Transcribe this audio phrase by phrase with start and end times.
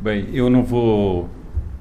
[0.00, 1.28] Bem, eu não vou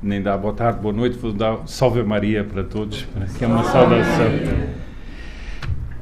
[0.02, 3.06] nem dar boa tarde, boa noite, vou dar salve Maria para todos,
[3.38, 4.26] que é uma saudação.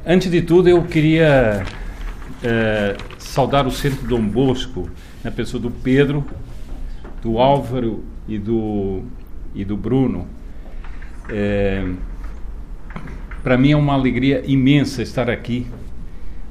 [0.06, 1.62] Antes de tudo, eu queria
[2.42, 4.88] uh, saudar o Centro Dom Bosco,
[5.22, 6.24] na pessoa do Pedro,
[7.20, 9.02] do Álvaro e do,
[9.54, 10.26] e do Bruno.
[11.28, 11.86] É,
[13.42, 15.66] para mim é uma alegria imensa estar aqui,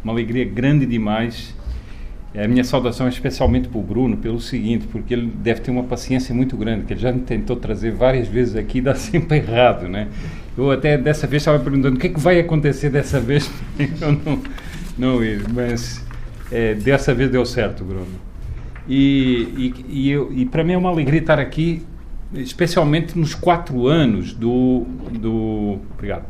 [0.03, 1.54] uma alegria grande demais
[2.43, 5.83] a minha saudação é especialmente para o Bruno, pelo seguinte, porque ele deve ter uma
[5.83, 9.87] paciência muito grande, que ele já tentou trazer várias vezes aqui e dá sempre errado,
[9.87, 10.09] né?
[10.57, 13.49] Eu até dessa vez estava perguntando o que, é que vai acontecer dessa vez,
[14.01, 14.41] eu não,
[14.97, 16.05] não ir, mas
[16.51, 18.05] é, dessa vez deu certo, Bruno.
[18.87, 21.83] E, e, e, e para mim é uma alegria estar aqui,
[22.33, 26.25] especialmente nos quatro anos do, do, obrigado,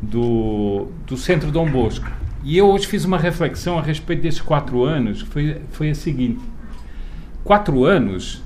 [0.00, 2.10] do, do Centro Dom Bosco
[2.44, 6.40] e eu hoje fiz uma reflexão a respeito desses quatro anos, foi, foi a seguinte:
[7.44, 8.42] quatro anos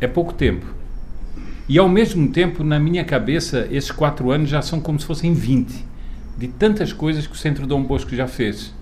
[0.00, 0.66] é pouco tempo.
[1.68, 5.34] E ao mesmo tempo, na minha cabeça, esses quatro anos já são como se fossem
[5.34, 5.84] 20,
[6.38, 8.74] de tantas coisas que o Centro Dom Bosco já fez.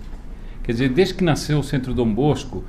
[0.63, 2.63] Quer dizer, desde que nasceu o Centro Dom Bosco,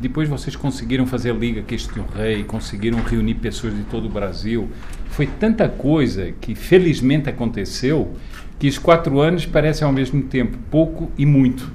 [0.00, 4.70] depois vocês conseguiram fazer Liga Cristo Rei, conseguiram reunir pessoas de todo o Brasil.
[5.10, 8.14] Foi tanta coisa que felizmente aconteceu
[8.58, 11.70] que os quatro anos parecem ao mesmo tempo pouco e muito.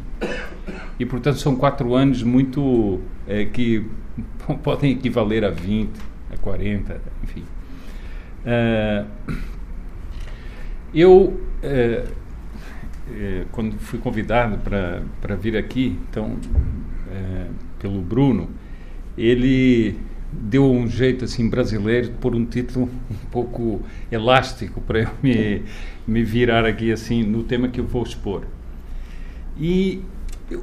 [0.99, 2.99] E, portanto, são quatro anos muito.
[3.27, 3.85] É, que
[4.61, 5.89] podem equivaler a 20,
[6.31, 7.43] a 40, enfim.
[8.43, 9.07] Uh,
[10.93, 11.39] eu, uh,
[12.03, 16.37] uh, quando fui convidado para vir aqui, então,
[17.79, 18.49] pelo Bruno,
[19.17, 19.97] ele
[20.31, 23.81] deu um jeito assim brasileiro pôr um título um pouco
[24.11, 25.61] elástico para eu me,
[26.07, 28.43] me virar aqui assim no tema que eu vou expor.
[29.57, 30.01] E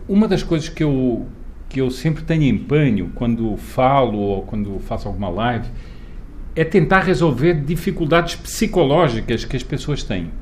[0.09, 1.27] uma das coisas que eu
[1.69, 5.69] que eu sempre tenho empenho quando falo ou quando faço alguma live
[6.57, 10.33] é tentar resolver dificuldades psicológicas que as pessoas têm.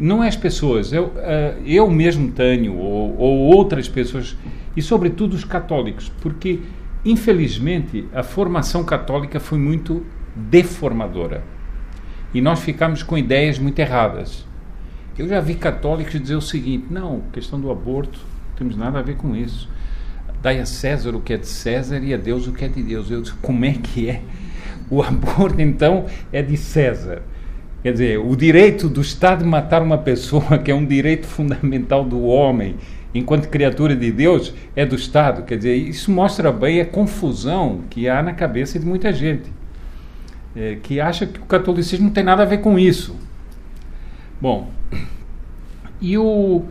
[0.00, 4.34] Não é as pessoas, eu, uh, eu mesmo tenho, ou, ou outras pessoas,
[4.74, 6.60] e sobretudo os católicos, porque
[7.04, 11.44] Infelizmente, a formação católica foi muito deformadora.
[12.34, 14.44] E nós ficamos com ideias muito erradas.
[15.16, 18.18] Eu já vi católicos dizer o seguinte: não, questão do aborto,
[18.50, 19.70] não temos nada a ver com isso.
[20.42, 22.82] Dai a César o que é de César e a Deus o que é de
[22.82, 23.08] Deus.
[23.10, 24.22] Eu disse: como é que é?
[24.90, 27.22] O aborto, então, é de César.
[27.82, 32.04] Quer dizer, o direito do Estado de matar uma pessoa, que é um direito fundamental
[32.04, 32.76] do homem,
[33.14, 35.44] enquanto criatura de Deus, é do Estado.
[35.44, 39.52] Quer dizer, isso mostra bem a confusão que há na cabeça de muita gente,
[40.54, 43.16] é, que acha que o catolicismo não tem nada a ver com isso.
[44.40, 44.70] Bom,
[46.00, 46.64] e, o,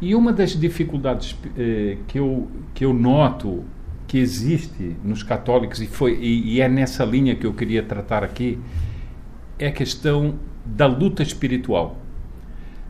[0.00, 3.64] e uma das dificuldades é, que, eu, que eu noto
[4.06, 8.22] que existe nos católicos, e, foi, e, e é nessa linha que eu queria tratar
[8.22, 8.58] aqui,
[9.58, 11.96] é a questão da luta espiritual.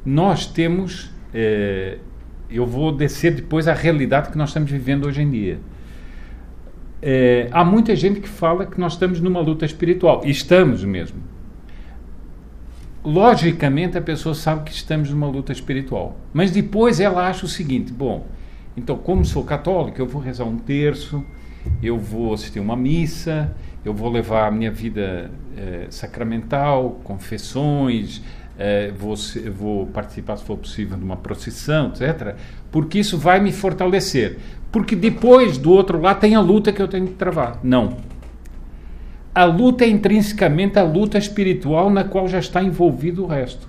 [0.05, 1.99] Nós temos é,
[2.49, 5.59] eu vou descer depois à realidade que nós estamos vivendo hoje em dia.
[7.03, 10.23] É, há muita gente que fala que nós estamos numa luta espiritual.
[10.25, 11.21] E estamos mesmo.
[13.05, 16.17] Logicamente, a pessoa sabe que estamos numa luta espiritual.
[16.33, 18.27] Mas depois ela acha o seguinte: bom,
[18.77, 21.25] então, como sou católico, eu vou rezar um terço,
[21.83, 23.55] eu vou assistir uma missa,
[23.85, 28.23] eu vou levar a minha vida é, sacramental, confessões,
[28.59, 29.15] é, vou,
[29.55, 32.35] vou participar, se for possível, de uma procissão, etc.,
[32.71, 34.39] porque isso vai me fortalecer.
[34.73, 37.61] Porque depois, do outro lado, tem a luta que eu tenho que travar.
[37.63, 37.97] Não.
[39.35, 43.69] A luta é intrinsecamente a luta espiritual na qual já está envolvido o resto.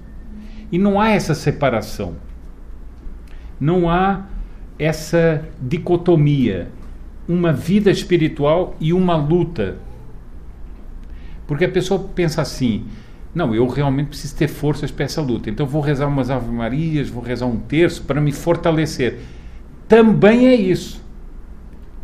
[0.71, 2.15] E não há essa separação.
[3.59, 4.25] Não há
[4.79, 6.69] essa dicotomia.
[7.27, 9.77] Uma vida espiritual e uma luta.
[11.45, 12.85] Porque a pessoa pensa assim:
[13.37, 15.47] não, eu realmente preciso ter forças para essa luta.
[15.47, 19.19] Então vou rezar umas Ave Marias, vou rezar um terço para me fortalecer.
[19.87, 20.99] Também é isso.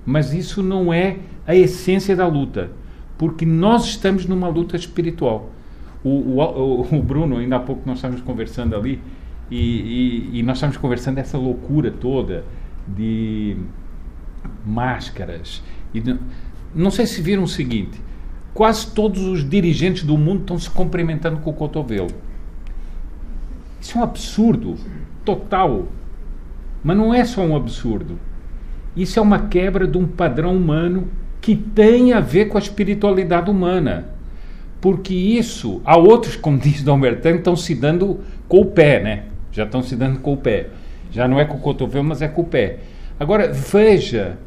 [0.06, 2.69] Mas isso não é a essência da luta.
[3.18, 5.50] Porque nós estamos numa luta espiritual.
[6.03, 9.01] O, o, o Bruno, ainda há pouco nós estávamos conversando ali,
[9.50, 12.45] e, e, e nós estávamos conversando dessa loucura toda
[12.88, 13.57] de
[14.63, 15.63] máscaras.
[15.94, 16.15] E de,
[16.75, 18.00] não sei se viram o seguinte
[18.53, 22.11] quase todos os dirigentes do mundo estão se cumprimentando com o cotovelo.
[23.81, 24.75] Isso é um absurdo
[25.25, 25.88] total.
[26.83, 28.19] Mas não é só um absurdo.
[28.95, 31.07] Isso é uma quebra de um padrão humano
[31.41, 34.09] que tem a ver com a espiritualidade humana.
[34.79, 39.23] Porque isso, há outros, como diz Dom Bertão, estão se dando com o pé, né?
[39.51, 40.67] Já estão se dando com o pé.
[41.11, 42.79] Já não é com o cotovelo, mas é com o pé.
[43.19, 44.38] Agora, veja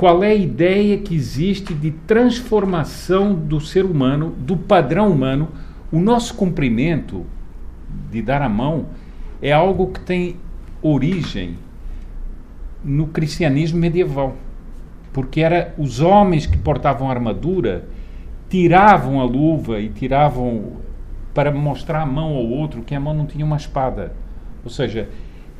[0.00, 5.50] qual é a ideia que existe de transformação do ser humano, do padrão humano.
[5.92, 7.26] O nosso cumprimento
[8.10, 8.86] de dar a mão
[9.42, 10.36] é algo que tem
[10.80, 11.58] origem
[12.82, 14.36] no cristianismo medieval,
[15.12, 17.86] porque era os homens que portavam armadura
[18.48, 20.78] tiravam a luva e tiravam
[21.34, 24.14] para mostrar a mão ao outro que a mão não tinha uma espada.
[24.64, 25.10] Ou seja,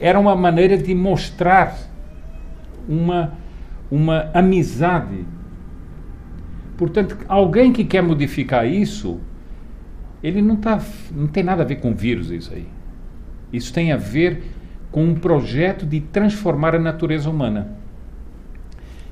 [0.00, 1.76] era uma maneira de mostrar
[2.88, 3.38] uma
[3.90, 5.24] uma amizade.
[6.76, 9.20] Portanto, alguém que quer modificar isso,
[10.22, 12.66] ele não, tá, não tem nada a ver com vírus isso aí.
[13.52, 14.42] Isso tem a ver
[14.90, 17.76] com um projeto de transformar a natureza humana.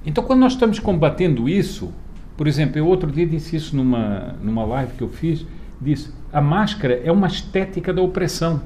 [0.04, 1.92] Então, quando nós estamos combatendo isso,
[2.36, 5.44] por exemplo, eu outro dia disse isso numa, numa live que eu fiz,
[5.81, 8.62] disse, a máscara é uma estética da opressão.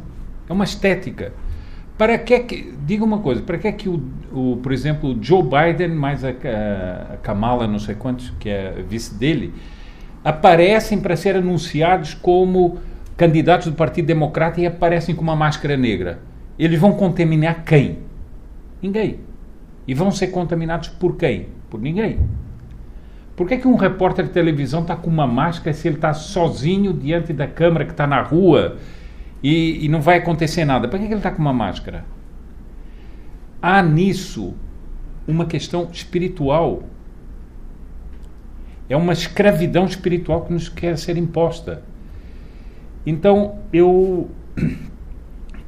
[0.48, 1.32] É uma estética.
[2.02, 4.02] Para que, que diga uma coisa, para que é que o,
[4.32, 8.82] o, por exemplo, o Joe Biden mais a, a Kamala, não sei quantos, que é
[8.88, 9.54] vice dele,
[10.24, 12.78] aparecem para ser anunciados como
[13.16, 16.18] candidatos do Partido Democrata e aparecem com uma máscara negra?
[16.58, 17.98] Eles vão contaminar quem?
[18.82, 19.20] Ninguém.
[19.86, 21.50] E vão ser contaminados por quem?
[21.70, 22.18] Por ninguém.
[23.36, 26.12] Por que, é que um repórter de televisão está com uma máscara se ele está
[26.12, 28.76] sozinho diante da câmera que está na rua?
[29.42, 30.88] E, e não vai acontecer nada.
[30.88, 32.04] Para que ele está com uma máscara?
[33.60, 34.54] Há nisso
[35.26, 36.84] uma questão espiritual.
[38.88, 41.82] É uma escravidão espiritual que nos quer ser imposta.
[43.06, 44.30] Então, eu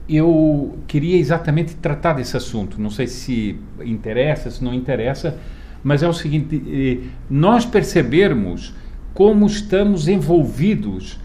[0.08, 2.80] eu queria exatamente tratar desse assunto.
[2.80, 5.38] Não sei se interessa, se não interessa,
[5.82, 8.74] mas é o seguinte: eh, nós percebermos
[9.14, 11.18] como estamos envolvidos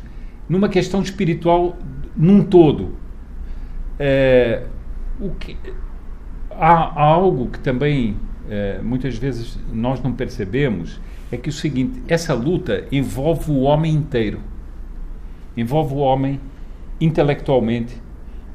[0.47, 1.77] numa questão espiritual
[2.19, 2.95] num todo.
[3.97, 4.63] É,
[5.19, 5.57] o que,
[6.51, 8.17] há, algo que também
[8.49, 10.99] é, muitas vezes nós não percebemos
[11.31, 14.41] é que o seguinte: essa luta envolve o homem inteiro,
[15.55, 16.41] envolve o homem
[16.99, 17.95] intelectualmente,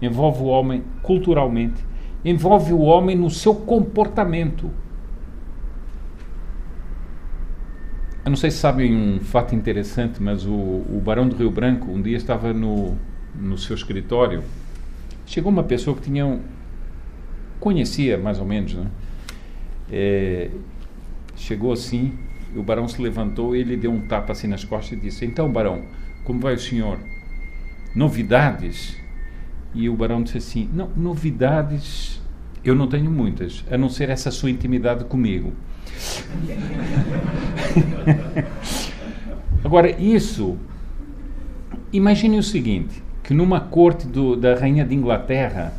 [0.02, 1.82] envolve o homem culturalmente,
[2.22, 4.70] envolve o homem no seu comportamento.
[8.24, 11.90] Eu não sei se sabem um fato interessante, mas o, o Barão do Rio Branco
[11.90, 12.96] um dia estava no,
[13.34, 14.42] no seu escritório,
[15.26, 16.40] chegou uma pessoa que tinha um,
[17.60, 18.86] conhecia mais ou menos, né?
[19.90, 20.50] É,
[21.36, 22.14] chegou assim,
[22.56, 25.82] o barão se levantou, ele deu um tapa assim nas costas e disse: Então, barão,
[26.24, 26.98] como vai o senhor?
[27.94, 28.96] Novidades?
[29.74, 32.20] E o barão disse assim: Não, novidades
[32.64, 35.52] eu não tenho muitas, a não ser essa sua intimidade comigo.
[39.62, 40.56] Agora, isso,
[41.92, 45.72] imagine o seguinte: que numa corte do, da rainha de Inglaterra,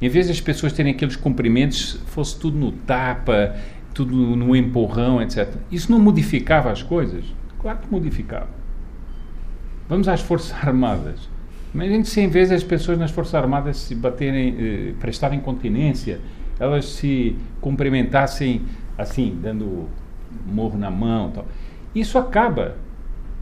[0.00, 3.56] em vez das pessoas terem aqueles cumprimentos, fosse tudo no tapa,
[3.92, 5.54] tudo no empurrão, etc.
[5.70, 7.24] Isso não modificava as coisas?
[7.58, 8.48] Claro que modificava.
[9.88, 11.28] Vamos às Forças Armadas.
[11.74, 16.20] Imagine se em vez das pessoas nas Forças Armadas se baterem, eh, prestarem continência,
[16.58, 18.62] elas se cumprimentassem
[18.96, 19.88] assim, dando
[20.46, 21.30] morro na mão.
[21.30, 21.46] Tal.
[21.94, 22.76] Isso acaba.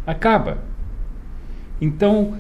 [0.06, 0.58] Acaba.
[1.81, 2.35] Então,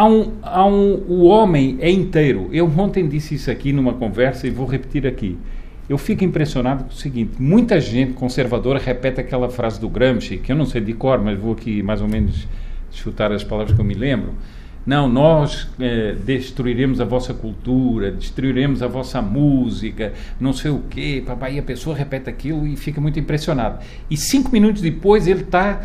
[0.00, 2.48] há um, há um, o homem é inteiro.
[2.52, 5.36] Eu ontem disse isso aqui numa conversa e vou repetir aqui.
[5.88, 10.52] Eu fico impressionado com o seguinte: muita gente conservadora repete aquela frase do Gramsci, que
[10.52, 12.48] eu não sei de cor, mas vou aqui mais ou menos
[12.90, 14.32] chutar as palavras que eu me lembro.
[14.86, 21.22] Não, nós eh, destruiremos a vossa cultura, destruiremos a vossa música, não sei o quê.
[21.24, 23.78] Papai, e a pessoa repete aquilo e fica muito impressionado.
[24.10, 25.82] E cinco minutos depois ele está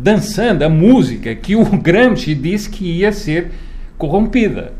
[0.00, 3.52] dançando a música que o Gramsci disse que ia ser
[3.98, 4.72] corrompida.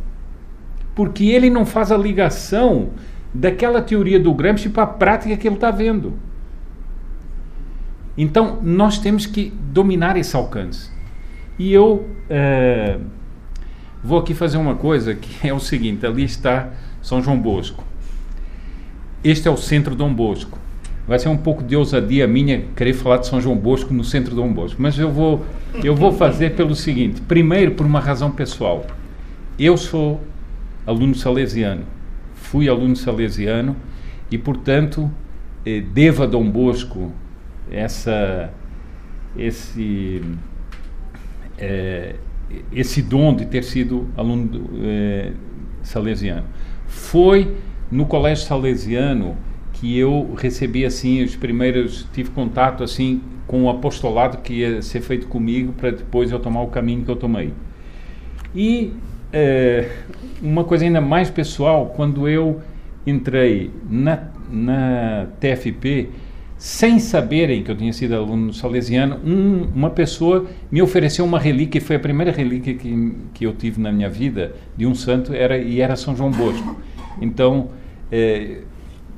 [0.95, 2.91] Porque ele não faz a ligação
[3.33, 6.15] daquela teoria do Gramsci para a prática que ele está vendo.
[8.17, 10.91] Então, nós temos que dominar esse alcance.
[11.59, 12.99] E eu é,
[14.03, 16.71] vou aqui fazer uma coisa que é o seguinte: ali está
[17.03, 17.85] São João Bosco.
[19.23, 20.59] Este é o centro Dom Bosco
[21.11, 24.31] vai ser um pouco de ousadia minha querer falar de São João Bosco no centro
[24.31, 25.45] de Dom Bosco, mas eu vou,
[25.83, 28.87] eu vou fazer pelo seguinte: primeiro, por uma razão pessoal.
[29.59, 30.21] Eu sou
[30.87, 31.83] aluno salesiano,
[32.35, 33.75] fui aluno salesiano
[34.31, 35.11] e, portanto,
[35.67, 37.13] eh, devo a Dom Bosco
[37.73, 38.49] essa,
[39.37, 40.23] esse,
[41.59, 42.15] eh,
[42.73, 45.33] esse dom de ter sido aluno eh,
[45.83, 46.47] salesiano.
[46.87, 47.57] Foi
[47.91, 49.50] no colégio salesiano
[49.81, 55.01] que eu recebi assim os primeiros tive contato assim com o apostolado que ia ser
[55.01, 57.53] feito comigo para depois eu tomar o caminho que eu tomei
[58.55, 58.93] e
[59.33, 59.89] é,
[60.43, 62.61] uma coisa ainda mais pessoal quando eu
[63.07, 66.09] entrei na, na TFP
[66.61, 71.81] sem saberem que eu tinha sido aluno salesiano, um, uma pessoa me ofereceu uma relíquia,
[71.81, 75.57] foi a primeira relíquia que, que eu tive na minha vida de um santo, era,
[75.57, 76.79] e era São João Bosco.
[77.19, 77.71] Então,
[78.13, 78.59] é,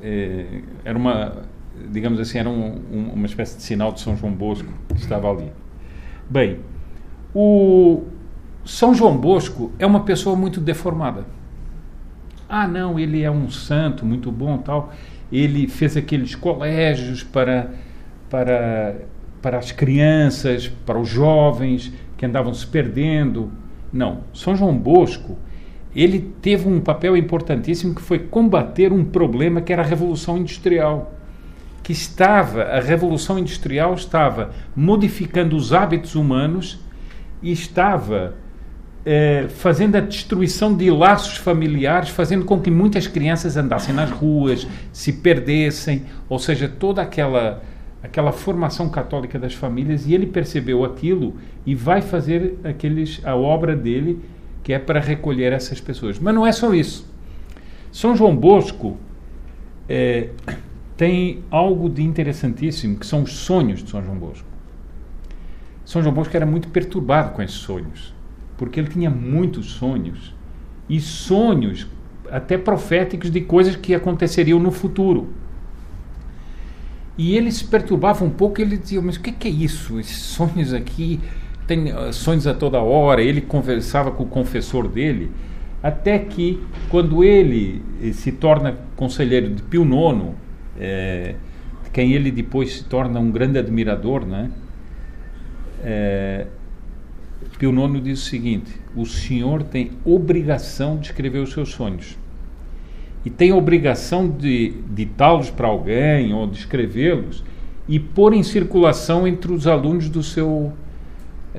[0.03, 1.43] é, era uma,
[1.89, 5.31] digamos assim, era um, um, uma espécie de sinal de São João Bosco que estava
[5.31, 5.51] ali.
[6.29, 6.59] Bem,
[7.33, 8.03] o
[8.65, 11.25] São João Bosco é uma pessoa muito deformada.
[12.47, 14.93] Ah, não, ele é um santo muito bom tal
[15.33, 17.71] ele fez aqueles colégios para,
[18.29, 18.95] para,
[19.41, 23.51] para as crianças, para os jovens que andavam se perdendo.
[23.91, 25.37] Não, São João Bosco,
[25.95, 31.13] ele teve um papel importantíssimo que foi combater um problema que era a Revolução Industrial.
[31.83, 36.79] Que estava, a Revolução Industrial estava modificando os hábitos humanos
[37.41, 38.35] e estava
[39.05, 44.65] é, fazendo a destruição de laços familiares, fazendo com que muitas crianças andassem nas ruas,
[44.91, 47.61] se perdessem, ou seja, toda aquela
[48.01, 53.77] aquela formação católica das famílias e ele percebeu aquilo e vai fazer aqueles a obra
[53.77, 54.19] dele
[54.63, 56.17] que é para recolher essas pessoas.
[56.17, 57.05] Mas não é só isso.
[57.91, 58.97] São João Bosco
[59.87, 60.29] é,
[60.97, 64.47] tem algo de interessantíssimo que são os sonhos de São João Bosco.
[65.85, 68.13] São João Bosco era muito perturbado com esses sonhos
[68.57, 70.33] porque ele tinha muitos sonhos
[70.87, 71.87] e sonhos
[72.31, 75.33] até proféticos de coisas que aconteceriam no futuro.
[77.17, 79.99] E ele se perturbava um pouco, ele dizia: Mas o que é isso?
[79.99, 81.19] Esses sonhos aqui,
[81.75, 83.21] tem ah, sonhos a toda hora.
[83.21, 85.31] Ele conversava com o confessor dele,
[85.81, 90.31] até que, quando ele eh, se torna conselheiro de Pio IX,
[90.79, 91.35] é,
[91.91, 94.49] quem ele depois se torna um grande admirador, né?
[95.83, 96.47] É,
[97.57, 102.17] Pio IX diz o seguinte: o senhor tem obrigação de escrever os seus sonhos.
[103.25, 107.43] E tem obrigação de ditá-los para alguém ou de escrevê-los
[107.87, 110.82] e pôr em circulação entre os alunos do seu, eh,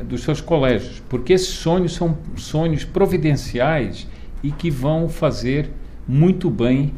[0.03, 4.09] dos seus colégios, porque esses sonhos são sonhos providenciais
[4.43, 5.71] e que vão fazer
[6.07, 6.93] muito bem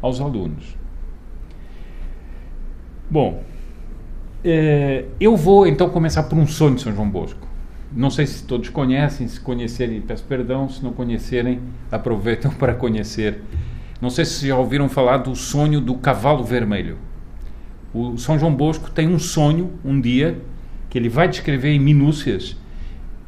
[0.00, 0.76] aos alunos.
[3.10, 3.42] Bom,
[4.44, 7.46] é, eu vou então começar por um sonho de São João Bosco.
[7.94, 13.42] Não sei se todos conhecem, se conhecerem, peço perdão, se não conhecerem, aproveitam para conhecer.
[14.00, 16.96] Não sei se já ouviram falar do sonho do cavalo vermelho.
[17.94, 20.40] O São João Bosco tem um sonho, um dia,
[20.92, 22.54] que ele vai descrever em minúcias,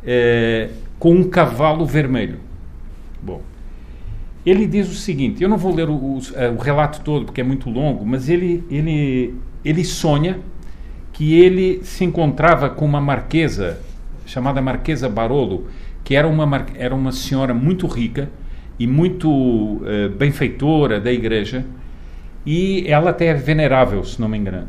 [0.06, 0.68] é,
[0.98, 2.38] com um cavalo vermelho.
[3.22, 3.40] Bom,
[4.44, 7.44] ele diz o seguinte: eu não vou ler o, o, o relato todo porque é
[7.44, 10.40] muito longo, mas ele, ele, ele sonha
[11.10, 13.80] que ele se encontrava com uma marquesa
[14.26, 15.66] chamada Marquesa Barolo,
[16.04, 18.28] que era uma, era uma senhora muito rica
[18.78, 21.64] e muito uh, benfeitora da igreja,
[22.44, 24.68] e ela até é venerável, se não me engano.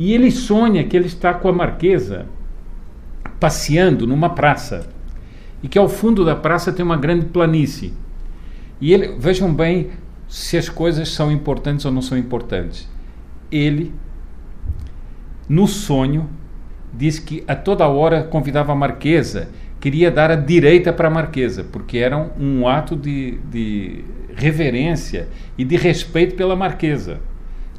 [0.00, 2.24] E ele sonha que ele está com a Marquesa
[3.38, 4.88] passeando numa praça,
[5.62, 7.92] e que ao fundo da praça tem uma grande planície.
[8.80, 9.90] E ele, vejam bem
[10.26, 12.88] se as coisas são importantes ou não são importantes.
[13.52, 13.92] Ele,
[15.46, 16.30] no sonho,
[16.94, 21.62] disse que a toda hora convidava a Marquesa, queria dar a direita para a Marquesa,
[21.62, 24.02] porque era um, um ato de, de
[24.34, 25.28] reverência
[25.58, 27.20] e de respeito pela Marquesa.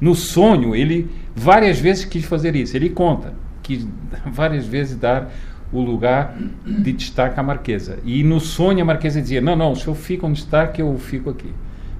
[0.01, 2.75] No sonho, ele várias vezes quis fazer isso.
[2.75, 3.87] Ele conta que
[4.25, 5.31] várias vezes dar
[5.71, 7.99] o lugar de destaque à Marquesa.
[8.03, 10.97] E no sonho a Marquesa dizia: Não, não, o senhor fica onde está, que eu
[10.97, 11.53] fico aqui.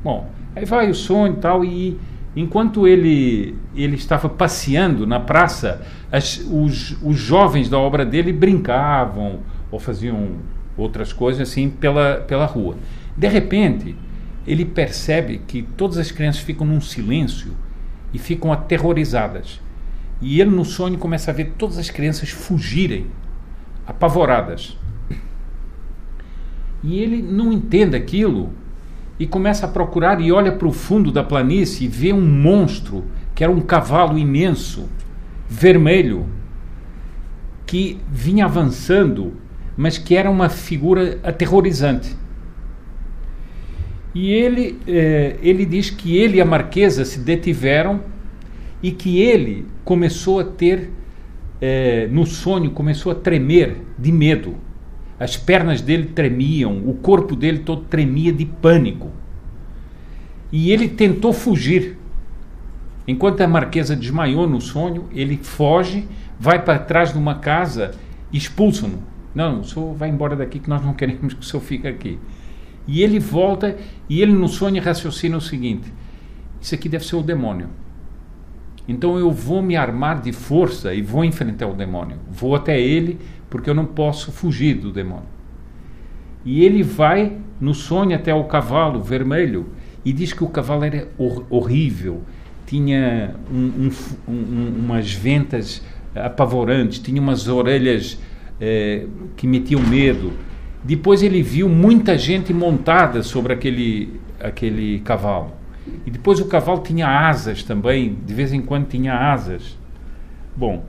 [0.04, 1.98] Bom, aí vai o sonho e tal, e
[2.36, 5.82] enquanto ele, ele estava passeando na praça,
[6.12, 9.40] as, os, os jovens da obra dele brincavam
[9.70, 10.38] ou faziam
[10.76, 12.76] outras coisas assim pela, pela rua.
[13.16, 13.96] De repente,
[14.48, 17.52] ele percebe que todas as crianças ficam num silêncio
[18.14, 19.62] e ficam aterrorizadas.
[20.22, 23.08] E ele, no sonho, começa a ver todas as crianças fugirem,
[23.86, 24.78] apavoradas.
[26.84, 28.52] E ele não entende aquilo
[29.20, 33.06] e começa a procurar e olha para o fundo da planície e vê um monstro
[33.36, 34.90] que era um cavalo imenso,
[35.48, 36.28] vermelho,
[37.66, 39.34] que vinha avançando,
[39.78, 42.16] mas que era uma figura aterrorizante.
[44.14, 48.02] E ele, eh, ele diz que ele e a marquesa se detiveram
[48.84, 50.90] e que ele começou a ter,
[51.62, 54.58] eh, no sonho, começou a tremer de medo
[55.22, 59.12] as pernas dele tremiam, o corpo dele todo tremia de pânico.
[60.52, 61.96] E ele tentou fugir.
[63.08, 66.08] Enquanto a marquesa desmaiou no sonho, ele foge,
[66.40, 67.92] vai para trás de uma casa,
[68.34, 68.98] expulsam-no.
[69.36, 72.18] Não, o senhor vai embora daqui que nós não queremos que o senhor fique aqui.
[72.88, 73.78] E ele volta
[74.10, 75.92] e ele no sonho raciocina o seguinte:
[76.60, 77.70] isso aqui deve ser o demônio.
[78.88, 82.18] Então eu vou me armar de força e vou enfrentar o demônio.
[82.30, 83.20] Vou até ele
[83.50, 85.30] porque eu não posso fugir do demônio.
[86.44, 89.68] E ele vai no sonho até o cavalo vermelho
[90.04, 92.24] e diz que o cavalo era hor horrível,
[92.66, 93.90] tinha um,
[94.28, 95.84] um, um, umas ventas
[96.16, 98.18] apavorantes, tinha umas orelhas
[98.60, 100.34] eh, que metiam medo.
[100.84, 105.52] Depois ele viu muita gente montada sobre aquele, aquele cavalo.
[106.06, 109.78] E depois o cavalo tinha asas também, de vez em quando tinha asas.
[110.56, 110.84] Bom,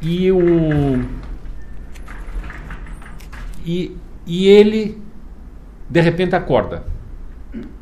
[0.00, 1.04] e o.
[3.64, 5.00] E, e ele,
[5.88, 6.84] de repente, acorda.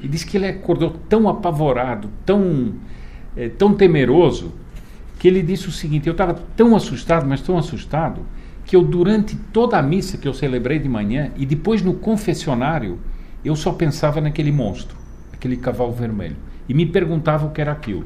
[0.01, 2.75] E diz que ele acordou tão apavorado, tão,
[3.37, 4.53] é, tão temeroso,
[5.19, 8.23] que ele disse o seguinte: Eu estava tão assustado, mas tão assustado,
[8.71, 13.01] que eu, durante toda a missa que eu celebrei de manhã e depois no confessionário,
[13.45, 14.97] eu só pensava naquele monstro
[15.33, 16.37] aquele cavalo vermelho,
[16.69, 18.05] e me perguntava o que era aquilo.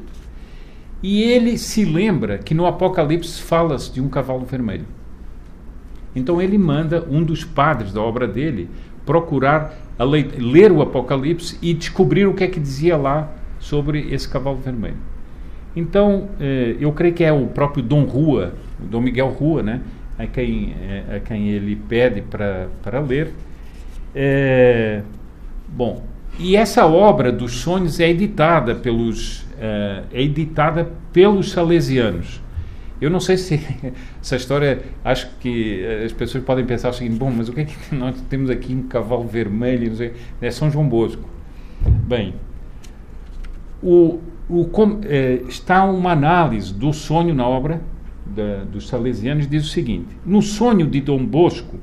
[1.03, 4.87] E ele se lembra que no Apocalipse fala-se de um cavalo vermelho.
[6.15, 8.67] Então ele manda um dos padres da obra dele
[9.05, 9.71] procurar
[10.35, 14.97] ler o Apocalipse e descobrir o que é que dizia lá sobre esse cavalo vermelho.
[15.75, 19.81] Então, eh, eu creio que é o próprio Dom Rua, o Dom Miguel Rua, né,
[20.17, 23.33] a quem, eh, a quem ele pede para ler.
[24.13, 25.01] É,
[25.67, 26.03] bom,
[26.39, 32.41] e essa obra dos sonhos é editada pelos é, é editada pelos salesianos.
[32.99, 33.59] Eu não sei se
[34.21, 37.65] essa história, acho que as pessoas podem pensar o seguinte: bom, mas o que é
[37.65, 39.89] que nós temos aqui um cavalo vermelho?
[39.89, 41.23] Não sei, é São João Bosco.
[42.07, 42.33] Bem,
[43.81, 44.19] o,
[44.49, 44.69] o,
[45.47, 47.81] está uma análise do sonho na obra
[48.25, 51.77] da, dos salesianos, diz o seguinte: no sonho de Dom Bosco,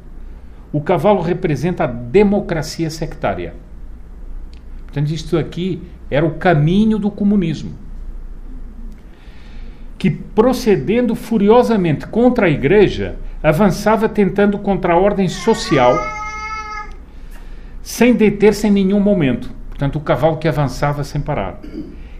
[0.73, 3.55] o cavalo representa a democracia sectária.
[4.85, 5.81] Portanto, isto aqui
[6.11, 7.73] era o caminho do comunismo.
[9.99, 15.97] Que procedendo furiosamente contra a igreja, avançava tentando contra a ordem social,
[17.83, 19.51] sem deter-se em nenhum momento.
[19.69, 21.61] Portanto, o cavalo que avançava sem parar.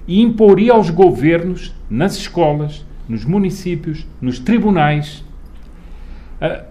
[0.07, 5.25] E imporia aos governos, nas escolas, nos municípios, nos tribunais,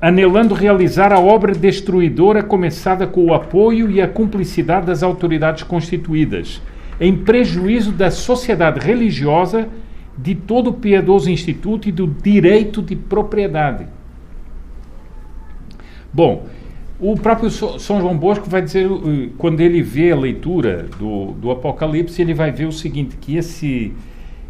[0.01, 6.61] anelando realizar a obra destruidora começada com o apoio e a cumplicidade das autoridades constituídas,
[6.99, 9.69] em prejuízo da sociedade religiosa,
[10.17, 13.87] de todo o piedoso instituto e do direito de propriedade.
[16.13, 16.45] Bom,
[16.99, 21.49] o próprio São João Bosco vai dizer, eh, quando ele vê a leitura do, do
[21.49, 23.93] Apocalipse, ele vai ver o seguinte: que esse,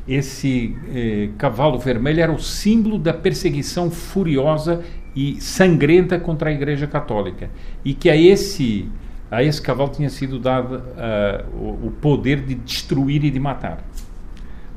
[0.08, 4.84] esse eh, cavalo vermelho era o símbolo da perseguição furiosa
[5.16, 7.50] e sangrenta contra a Igreja Católica
[7.84, 8.90] e que a esse
[9.30, 13.82] a esse cavalo tinha sido dado uh, o, poder de destruir e de matar.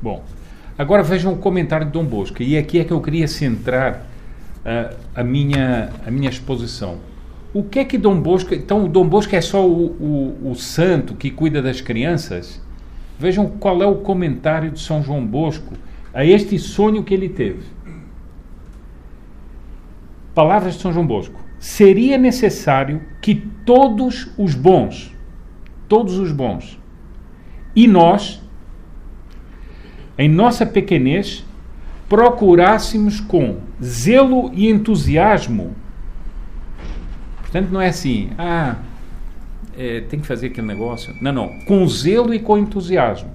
[0.01, 0.23] Bom,
[0.77, 4.07] agora vejam o comentário de Dom Bosco e aqui é que eu queria centrar
[4.65, 6.99] uh, a minha a minha exposição.
[7.53, 8.53] O que é que Dom Bosco?
[8.53, 12.61] Então, Dom Bosco é só o, o, o santo que cuida das crianças?
[13.17, 15.73] Vejam qual é o comentário de São João Bosco
[16.13, 17.63] a este sonho que ele teve.
[20.33, 21.39] Palavras de São João Bosco.
[21.59, 25.15] Seria necessário que todos os bons,
[25.87, 26.79] todos os bons,
[27.75, 28.41] e nós,
[30.17, 31.45] em nossa pequenez,
[32.07, 35.75] procurássemos com zelo e entusiasmo.
[37.39, 38.75] Portanto, não é assim, ah,
[39.77, 41.15] é, tem que fazer aquele negócio.
[41.21, 41.59] Não, não.
[41.65, 43.29] Com zelo e com entusiasmo.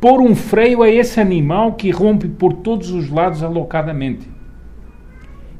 [0.00, 4.38] Pôr um freio a esse animal que rompe por todos os lados alocadamente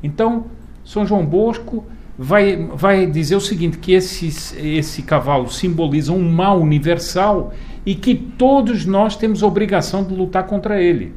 [0.02, 0.46] então,
[0.84, 1.84] São João Bosco
[2.16, 7.52] vai, vai dizer o seguinte: que esse, esse cavalo simboliza um mal universal
[7.84, 11.14] e que todos nós temos obrigação de lutar contra ele.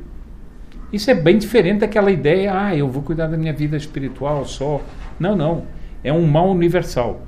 [0.92, 4.82] Isso é bem diferente daquela ideia, ah, eu vou cuidar da minha vida espiritual só.
[5.20, 5.64] Não, não.
[6.04, 7.22] É um mal universal.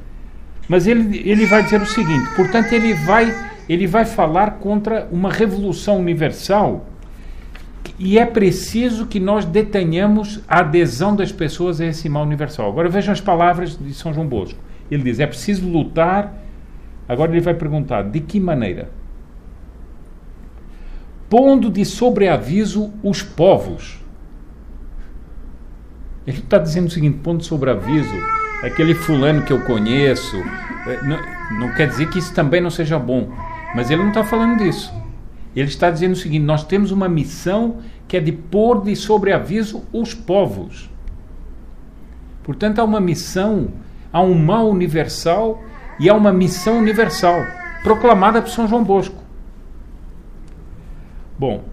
[0.67, 3.33] Mas ele, ele vai dizer o seguinte: portanto, ele vai,
[3.67, 6.85] ele vai falar contra uma revolução universal
[7.99, 12.69] e é preciso que nós detenhamos a adesão das pessoas a esse mal universal.
[12.69, 14.59] Agora vejam as palavras de São João Bosco.
[14.89, 16.33] Ele diz: é preciso lutar.
[17.07, 18.89] Agora ele vai perguntar: de que maneira?
[21.29, 23.99] Pondo de sobreaviso os povos.
[26.25, 28.15] Ele está dizendo o seguinte: pondo de sobreaviso
[28.63, 30.41] aquele fulano que eu conheço.
[30.87, 31.19] Eh, não,
[31.59, 33.31] não quer dizer que isso também não seja bom,
[33.75, 34.91] mas ele não está falando disso.
[35.55, 39.83] Ele está dizendo o seguinte: nós temos uma missão que é de pôr de sobreaviso
[39.91, 40.89] os povos.
[42.43, 43.69] Portanto, há uma missão,
[44.11, 45.61] há um mal universal
[45.99, 47.39] e há uma missão universal,
[47.83, 49.21] proclamada por São João Bosco.
[51.37, 51.63] Bom,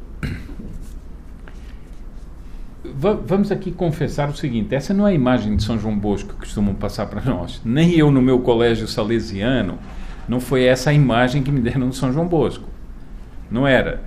[3.01, 6.41] vamos aqui confessar o seguinte: essa não é a imagem de São João Bosco que
[6.41, 7.61] costumam passar para nós.
[7.65, 9.79] Nem eu no meu colégio salesiano,
[10.29, 12.69] não foi essa a imagem que me deram de São João Bosco.
[13.51, 14.03] Não era.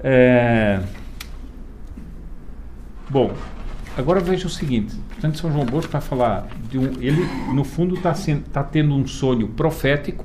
[0.00, 0.80] É...
[3.10, 3.32] Bom,
[3.96, 6.84] agora veja o seguinte: portanto, São João Bosco vai falar de um.
[7.00, 8.14] Ele, no fundo, está
[8.52, 10.24] tá tendo um sonho profético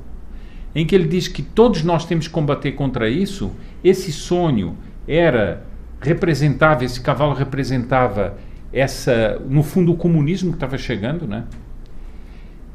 [0.76, 3.52] em que ele diz que todos nós temos que combater contra isso.
[3.84, 5.71] Esse sonho era
[6.02, 8.38] representava, esse cavalo representava
[8.74, 11.46] essa, no fundo, o comunismo que estava chegando, né?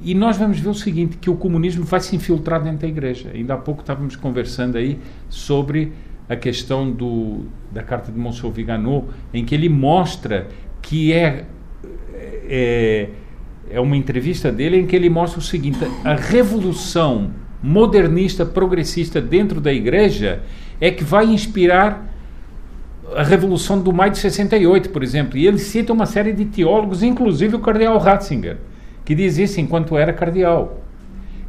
[0.01, 3.31] E nós vamos ver o seguinte, que o comunismo vai se infiltrar dentro da igreja.
[3.35, 5.93] Ainda há pouco estávamos conversando aí sobre
[6.29, 10.49] a questão do, da carta de Monsieur Viganot, em que ele mostra
[10.83, 11.47] que é,
[12.15, 13.09] é,
[13.71, 17.31] é uma entrevista dele em que ele mostra o seguinte, a revolução
[17.62, 20.43] modernista, progressista dentro da igreja
[20.81, 22.15] é que vai inspirar
[23.14, 27.03] a Revolução do Maio de 68, por exemplo, e ele cita uma série de teólogos,
[27.03, 28.59] inclusive o cardeal Ratzinger,
[29.05, 30.83] que diz isso enquanto era cardeal,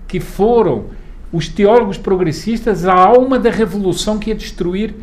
[0.08, 0.86] que foram
[1.32, 4.96] os teólogos progressistas a alma da revolução que ia destruir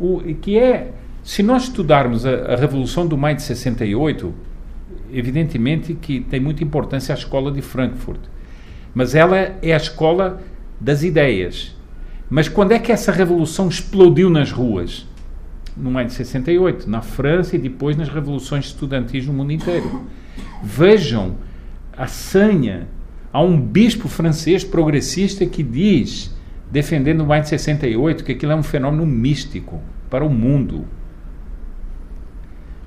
[0.00, 4.32] o que é se nós estudarmos a, a revolução do maio de 68
[5.12, 8.20] evidentemente que tem muita importância a escola de Frankfurt
[8.94, 10.40] mas ela é a escola
[10.80, 11.76] das ideias.
[12.28, 15.06] Mas quando é que essa revolução explodiu nas ruas
[15.76, 20.06] no ano de 68, na França e depois nas revoluções estudantis no mundo inteiro.
[20.62, 21.36] Vejam
[21.96, 22.88] a sanha.
[23.32, 26.34] Há um bispo francês progressista que diz,
[26.70, 30.84] defendendo o maio de 68, que aquilo é um fenômeno místico para o mundo.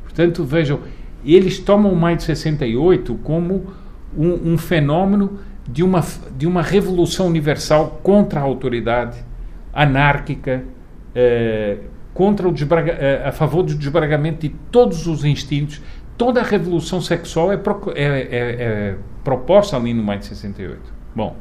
[0.04, 0.82] Portanto, vejam,
[1.26, 3.74] eles tomam o maio de 68 como
[4.18, 6.04] um, um fenômeno de uma,
[6.38, 9.18] de uma revolução universal contra a autoridade
[9.74, 10.64] anárquica,
[11.16, 11.78] eh,
[12.14, 15.82] contra o eh, a favor do desbragamento de todos os instintos.
[16.18, 20.80] Toda a revolução sexual é, é, é, é proposta ali no maio de 68.
[21.16, 21.36] Bom,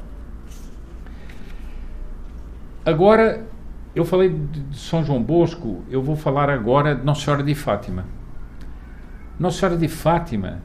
[2.85, 3.45] agora
[3.95, 8.07] eu falei de São João Bosco, eu vou falar agora de Nossa Senhora de Fátima.
[9.39, 10.63] Nossa Senhora de Fátima,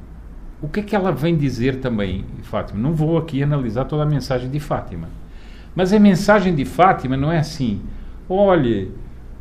[0.62, 2.80] o que é que ela vem dizer também, Fátima?
[2.80, 5.10] Não vou aqui analisar toda a mensagem de Fátima.
[5.76, 7.82] Mas a mensagem de Fátima não é assim,
[8.30, 8.92] olhe,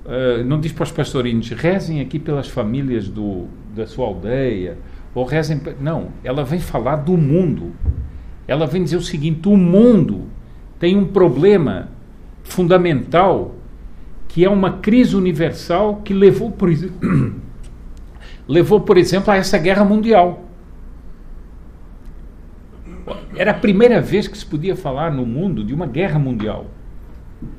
[0.06, 4.78] Uh, não diz para os pastorinhos, rezem aqui pelas famílias do, da sua aldeia,
[5.12, 5.60] ou rezem.
[5.80, 7.72] Não, ela vem falar do mundo.
[8.46, 10.28] Ela vem dizer o seguinte: o mundo
[10.78, 11.88] tem um problema
[12.44, 13.56] fundamental
[14.28, 16.68] que é uma crise universal que levou, por,
[18.46, 20.44] levou, por exemplo, a essa guerra mundial.
[23.34, 26.66] Era a primeira vez que se podia falar no mundo de uma guerra mundial.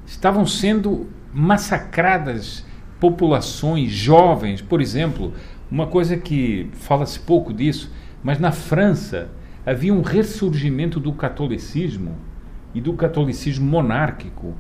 [0.06, 1.08] Estavam sendo
[1.38, 2.66] massacradas
[3.00, 5.34] populações jovens, por exemplo,
[5.70, 9.30] uma coisa que fala-se pouco disso, mas na França
[9.64, 12.16] havia um ressurgimento do catolicismo
[12.74, 14.56] e do catolicismo monárquico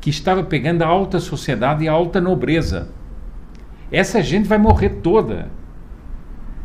[0.00, 2.88] que estava pegando a alta sociedade e a alta nobreza.
[3.92, 5.50] Essa gente vai morrer toda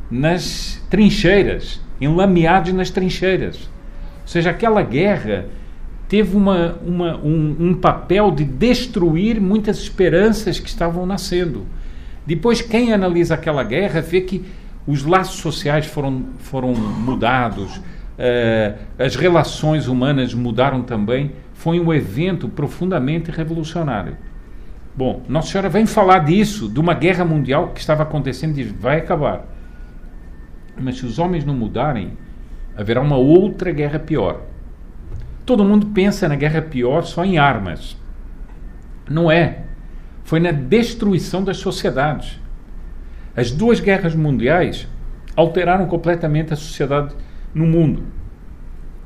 [0.10, 3.70] nas trincheiras, enlameados nas trincheiras.
[4.22, 5.48] Ou seja, aquela guerra
[6.08, 11.66] teve uma, uma, um, um papel de destruir muitas esperanças que estavam nascendo.
[12.26, 14.46] Depois, quem analisa aquela guerra vê que
[14.88, 21.32] os laços sociais foram, foram mudados, uh, as relações humanas mudaram também.
[21.54, 24.18] Foi um evento profundamente revolucionário.
[24.96, 28.98] Bom, Nossa Senhora vem falar disso, de uma guerra mundial que estava acontecendo e vai
[28.98, 29.46] acabar.
[30.80, 32.12] Mas se os homens não mudarem,
[32.78, 34.42] haverá uma outra guerra pior.
[35.46, 37.98] Todo mundo pensa na guerra pior só em armas.
[39.10, 39.64] Não é.
[40.24, 42.40] Foi na destruição das sociedades.
[43.36, 44.88] As duas guerras mundiais
[45.36, 47.14] alteraram completamente a sociedade
[47.54, 48.04] no mundo.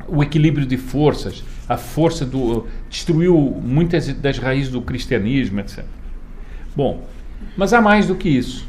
[0.08, 2.68] O equilíbrio de forças, a força do.
[2.90, 5.84] destruiu muitas das raízes do cristianismo, etc.
[6.76, 7.06] Bom,
[7.58, 8.68] mas há mais do que isso.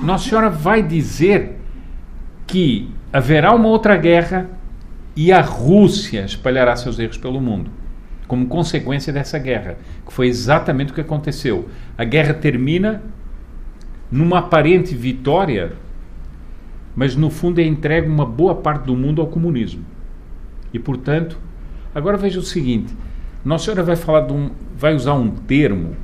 [0.00, 1.58] Nossa Senhora vai dizer
[2.46, 4.48] que haverá uma outra guerra
[5.20, 7.70] e a Rússia espalhará seus erros pelo mundo,
[8.26, 11.68] como consequência dessa guerra, que foi exatamente o que aconteceu.
[11.98, 13.02] A guerra termina
[14.10, 15.74] numa aparente vitória,
[16.96, 19.84] mas no fundo é entregue uma boa parte do mundo ao comunismo.
[20.72, 21.36] E portanto,
[21.94, 22.96] agora veja o seguinte:
[23.44, 25.98] Nossa Senhora vai falar de um, vai usar um termo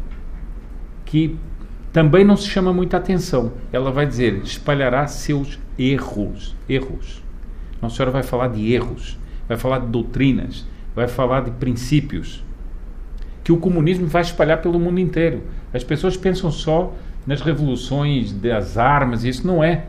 [1.07, 1.39] que
[1.91, 3.55] também não se chama muita atenção.
[3.73, 7.25] Ela vai dizer espalhará seus erros, erros.
[7.87, 9.19] Nossa Senhora vai falar de erros,
[9.49, 12.45] vai falar de doutrinas, vai falar de princípios
[13.45, 15.45] que o comunismo vai espalhar pelo mundo inteiro.
[15.73, 16.93] As pessoas pensam só
[17.25, 19.85] nas revoluções das armas, isso não é.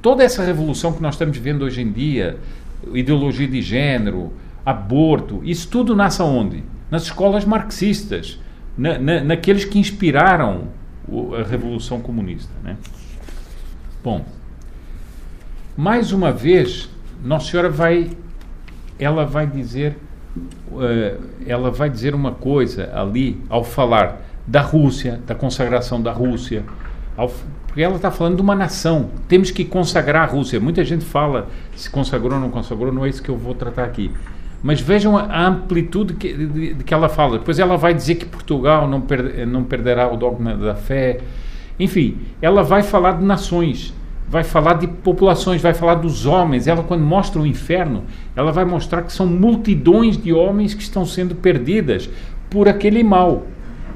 [0.00, 2.38] Toda essa revolução que nós estamos vendo hoje em dia,
[2.94, 4.32] ideologia de gênero,
[4.64, 6.64] aborto, isso tudo nasce aonde?
[6.90, 8.40] Nas escolas marxistas,
[8.76, 10.68] na, na, naqueles que inspiraram
[11.38, 12.52] a Revolução Comunista.
[12.64, 12.76] Né?
[14.02, 14.24] Bom,
[15.76, 16.88] mais uma vez,
[17.22, 18.10] Nossa Senhora vai,
[18.98, 19.96] ela vai dizer,
[20.70, 26.64] uh, ela vai dizer uma coisa ali ao falar da Rússia, da consagração da Rússia,
[27.16, 27.30] ao,
[27.66, 29.10] porque ela está falando de uma nação.
[29.28, 30.58] Temos que consagrar a Rússia.
[30.58, 33.84] Muita gente fala se consagrou ou não consagrou, não é isso que eu vou tratar
[33.84, 34.10] aqui.
[34.62, 37.38] Mas vejam a amplitude que, de, de que ela fala.
[37.38, 41.20] Depois ela vai dizer que Portugal não, per, não perderá o dogma da fé.
[41.78, 43.94] Enfim, ela vai falar de nações,
[44.28, 46.66] vai falar de populações, vai falar dos homens.
[46.66, 48.04] Ela, quando mostra o inferno,
[48.36, 52.08] ela vai mostrar que são multidões de homens que estão sendo perdidas
[52.50, 53.46] por aquele mal.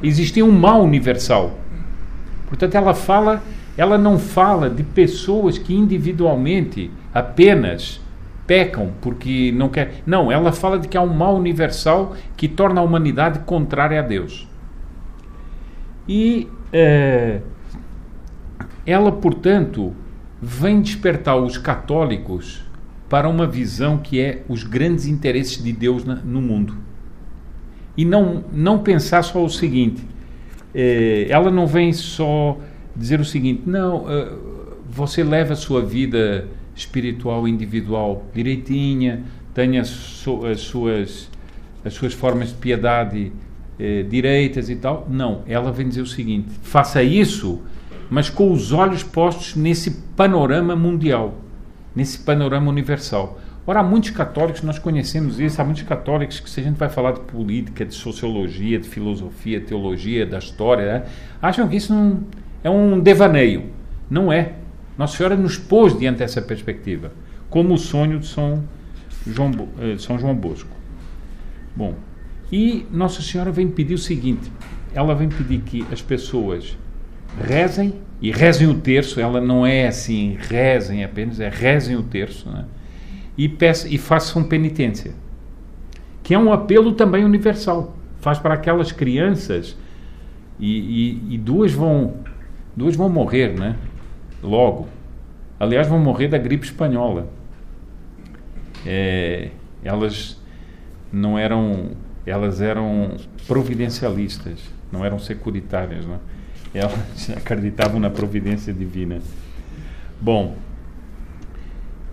[0.02, 1.58] Existia um mal universal.
[2.48, 3.42] Portanto, ela fala,
[3.76, 8.00] ela não fala de pessoas que individualmente apenas
[8.46, 10.02] pecam porque não quer.
[10.06, 14.02] Não, ela fala de que há um mal universal que torna a humanidade contrária a
[14.02, 14.48] Deus.
[16.08, 17.40] E é,
[18.84, 19.94] ela, portanto,
[20.42, 22.64] vem despertar os católicos
[23.08, 26.76] para uma visão que é os grandes interesses de Deus na, no mundo.
[27.96, 30.02] E não, não pensar só o seguinte:
[30.74, 32.58] é, ela não vem só
[32.96, 39.22] dizer o seguinte, não, uh, você leva a sua vida espiritual individual direitinha,
[39.54, 41.30] tenha as, suas,
[41.84, 43.32] as suas formas de piedade
[43.78, 45.06] eh, direitas e tal.
[45.10, 47.60] Não, ela vem dizer o seguinte: faça isso,
[48.12, 51.34] mas com os olhos postos nesse panorama mundial,
[51.96, 53.40] nesse panorama universal.
[53.66, 56.90] Ora, há muitos católicos, nós conhecemos isso, há muitos católicos que, se a gente vai
[56.90, 61.04] falar de política, de sociologia, de filosofia, teologia, da história, né,
[61.40, 62.22] acham que isso não,
[62.62, 63.70] é um devaneio.
[64.10, 64.56] Não é.
[64.98, 67.12] Nossa Senhora nos pôs diante dessa perspectiva,
[67.48, 68.62] como o sonho de São
[69.26, 70.76] João, eh, São João Bosco.
[71.74, 71.94] Bom,
[72.52, 74.52] e Nossa Senhora vem pedir o seguinte:
[74.92, 76.76] ela vem pedir que as pessoas
[77.40, 82.48] rezem, e rezem o terço, ela não é assim, rezem apenas, é rezem o terço,
[82.48, 82.64] né?
[83.36, 85.12] e, peçam, e façam penitência,
[86.22, 87.96] que é um apelo também universal.
[88.20, 89.76] Faz para aquelas crianças,
[90.60, 92.14] e, e, e duas vão
[92.76, 93.76] duas vão morrer, né?
[94.42, 94.88] logo.
[95.58, 97.28] Aliás, vão morrer da gripe espanhola.
[98.84, 99.50] É,
[99.84, 100.40] elas
[101.12, 101.92] não eram,
[102.26, 103.16] elas eram
[103.46, 106.18] providencialistas, não eram securitárias, né?
[106.74, 109.20] Elas acreditavam na providência divina.
[110.20, 110.56] Bom,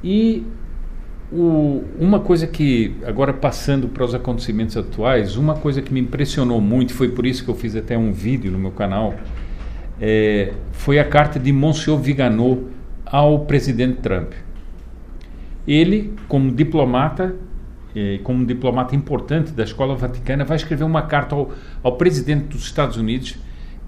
[0.04, 0.43] e
[1.32, 6.60] o, uma coisa que, agora passando para os acontecimentos atuais, uma coisa que me impressionou
[6.60, 9.13] muito, foi por isso que eu fiz até um vídeo no meu canal,
[10.02, 12.63] é, foi a carta de Monsieur Viganot
[13.06, 14.32] ao presidente Trump.
[15.67, 17.36] Ele, como diplomata,
[17.95, 21.52] é, como um diplomata importante da Escola Vaticana, vai escrever uma carta ao,
[21.84, 23.38] ao presidente dos Estados Unidos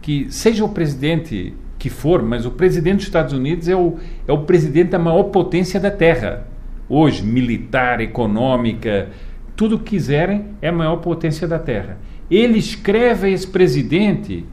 [0.02, 4.32] que, seja o presidente que for, mas o presidente dos Estados Unidos é o, é
[4.32, 6.48] o presidente da maior potência da Terra.
[6.88, 9.10] Hoje, militar, econômica,
[9.56, 11.98] tudo que quiserem, é a maior potência da Terra.
[12.30, 14.46] Ele escreve a esse presidente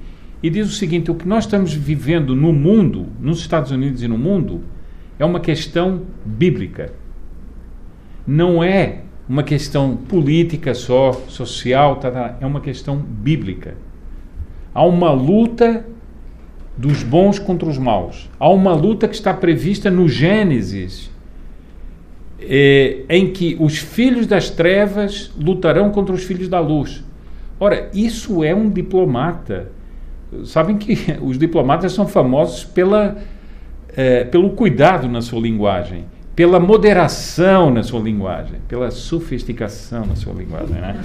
[0.42, 4.08] e diz o seguinte: o que nós estamos vivendo no mundo, nos Estados Unidos e
[4.08, 4.62] no mundo,
[5.18, 6.92] é uma questão bíblica.
[8.26, 13.76] Não é uma questão política só, social, tá, tá, é uma questão bíblica.
[14.79, 15.85] Há uma luta
[16.77, 18.31] dos bons contra os maus.
[18.38, 21.11] Há uma luta que está prevista no Gênesis,
[22.41, 27.03] é, em que os filhos das trevas lutarão contra os filhos da luz.
[27.59, 29.73] Ora, isso é um diplomata
[30.45, 33.17] sabem que os diplomatas são famosos pela,
[33.97, 40.33] é, pelo cuidado na sua linguagem, pela moderação na sua linguagem, pela sofisticação na sua
[40.33, 40.77] linguagem.
[40.77, 41.01] Né?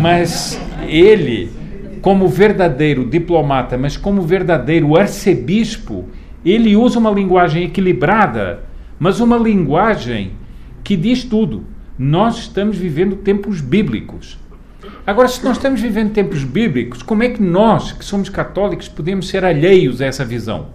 [0.00, 1.50] Mas ele,
[2.00, 6.06] como verdadeiro diplomata, mas como verdadeiro arcebispo,
[6.44, 8.64] ele usa uma linguagem equilibrada,
[8.98, 10.32] mas uma linguagem
[10.82, 11.64] que diz tudo.
[11.98, 14.38] Nós estamos vivendo tempos bíblicos.
[15.06, 19.28] Agora, se nós estamos vivendo tempos bíblicos, como é que nós, que somos católicos, podemos
[19.28, 20.68] ser alheios a essa visão?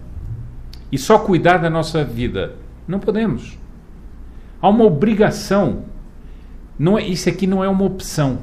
[0.90, 2.54] E só cuidar da nossa vida?
[2.86, 3.58] Não podemos.
[4.60, 5.84] Há uma obrigação.
[6.78, 8.38] Não é, isso aqui não é uma opção.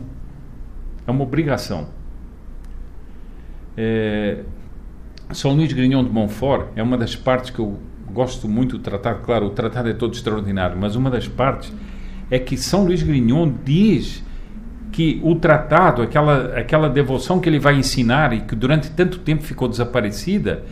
[1.07, 1.87] É uma obrigação.
[3.77, 4.39] É,
[5.31, 7.77] São Luís Grignon de Montfort é uma das partes que eu
[8.11, 9.21] gosto muito do tratado.
[9.23, 11.73] Claro, o tratado é todo extraordinário, mas uma das partes
[12.29, 14.23] é que São Luís Grignon diz
[14.91, 19.41] que o tratado, aquela, aquela devoção que ele vai ensinar e que durante tanto tempo
[19.41, 20.63] ficou desaparecida,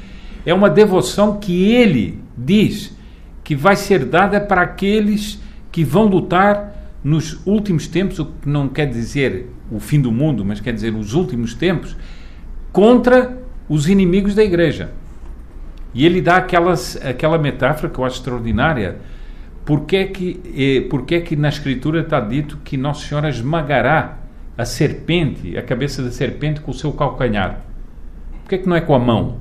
[0.46, 2.96] é uma devoção que ele diz
[3.44, 6.72] que vai ser dada para aqueles que vão lutar
[7.04, 10.94] nos últimos tempos, o que não quer dizer o fim do mundo, mas quer dizer
[10.94, 11.96] os últimos tempos,
[12.72, 14.92] contra os inimigos da igreja.
[15.94, 18.98] E ele dá aquelas, aquela metáfora que eu acho extraordinária.
[19.66, 23.06] Por que é que, eh, por que, é que na Escritura está dito que Nossa
[23.06, 24.18] Senhora esmagará
[24.58, 27.62] a serpente, a cabeça da serpente com o seu calcanhar?
[28.44, 29.38] Por que é que não é com a mão?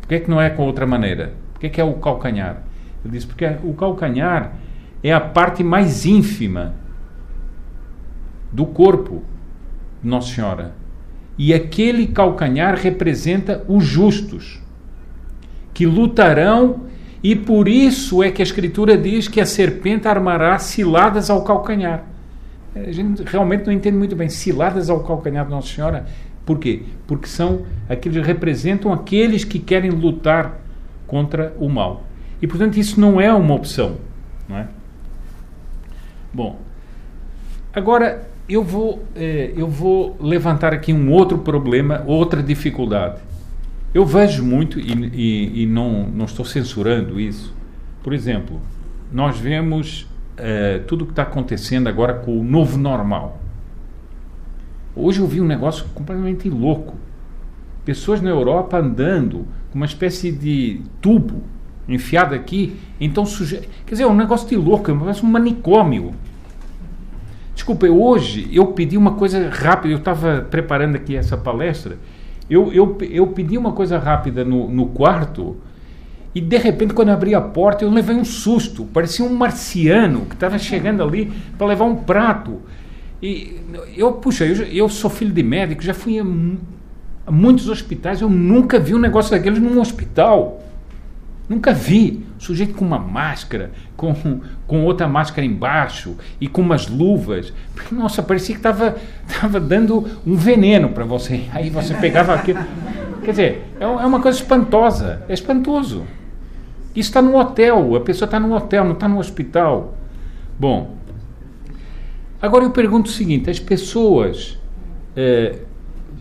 [0.00, 1.34] Por que que não é com outra maneira?
[1.52, 2.62] Por que que é o calcanhar?
[3.04, 4.52] Ele diz, porque o calcanhar
[5.02, 6.74] é a parte mais ínfima
[8.52, 9.22] do corpo
[10.02, 10.79] de Nossa Senhora.
[11.42, 14.60] E aquele calcanhar representa os justos,
[15.72, 16.82] que lutarão,
[17.22, 22.04] e por isso é que a Escritura diz que a serpente armará ciladas ao calcanhar.
[22.76, 24.28] A gente realmente não entende muito bem.
[24.28, 26.04] Ciladas ao calcanhar de Nossa Senhora.
[26.44, 26.82] Por quê?
[27.06, 30.60] Porque são aqueles representam aqueles que querem lutar
[31.06, 32.04] contra o mal.
[32.42, 33.96] E portanto isso não é uma opção,
[34.46, 34.68] não é?
[36.34, 36.58] Bom,
[37.72, 43.20] agora eu vou, eh, eu vou levantar aqui um outro problema, outra dificuldade.
[43.94, 47.54] Eu vejo muito, e, e, e não, não estou censurando isso,
[48.02, 48.60] por exemplo,
[49.12, 53.40] nós vemos eh, tudo o que está acontecendo agora com o novo normal.
[54.96, 56.94] Hoje eu vi um negócio completamente louco.
[57.84, 61.42] Pessoas na Europa andando com uma espécie de tubo
[61.88, 63.60] enfiado aqui, então suje...
[63.86, 66.14] Quer dizer, é um negócio de louco, parece um manicômio.
[67.60, 71.98] Desculpa, hoje eu pedi uma coisa rápida, eu estava preparando aqui essa palestra,
[72.48, 75.58] eu, eu, eu pedi uma coisa rápida no, no quarto
[76.34, 80.22] e de repente quando eu abri a porta eu levei um susto, parecia um marciano
[80.24, 82.62] que estava chegando ali para levar um prato.
[83.22, 83.60] E
[83.94, 86.24] eu, puxa, eu, eu sou filho de médico, já fui a,
[87.26, 90.62] a muitos hospitais, eu nunca vi um negócio daqueles num hospital.
[91.50, 92.24] Nunca vi.
[92.38, 94.14] Sujeito com uma máscara, com,
[94.68, 97.52] com outra máscara embaixo e com umas luvas.
[97.90, 98.96] Nossa, parecia que estava
[99.40, 101.42] tava dando um veneno para você.
[101.52, 102.60] Aí você pegava aquilo.
[103.24, 105.24] Quer dizer, é, é uma coisa espantosa.
[105.28, 106.04] É espantoso.
[106.94, 107.96] Isso está no hotel.
[107.96, 109.98] A pessoa está no hotel, não está no hospital.
[110.56, 110.94] Bom,
[112.40, 114.56] agora eu pergunto o seguinte: as pessoas.
[115.16, 115.58] É,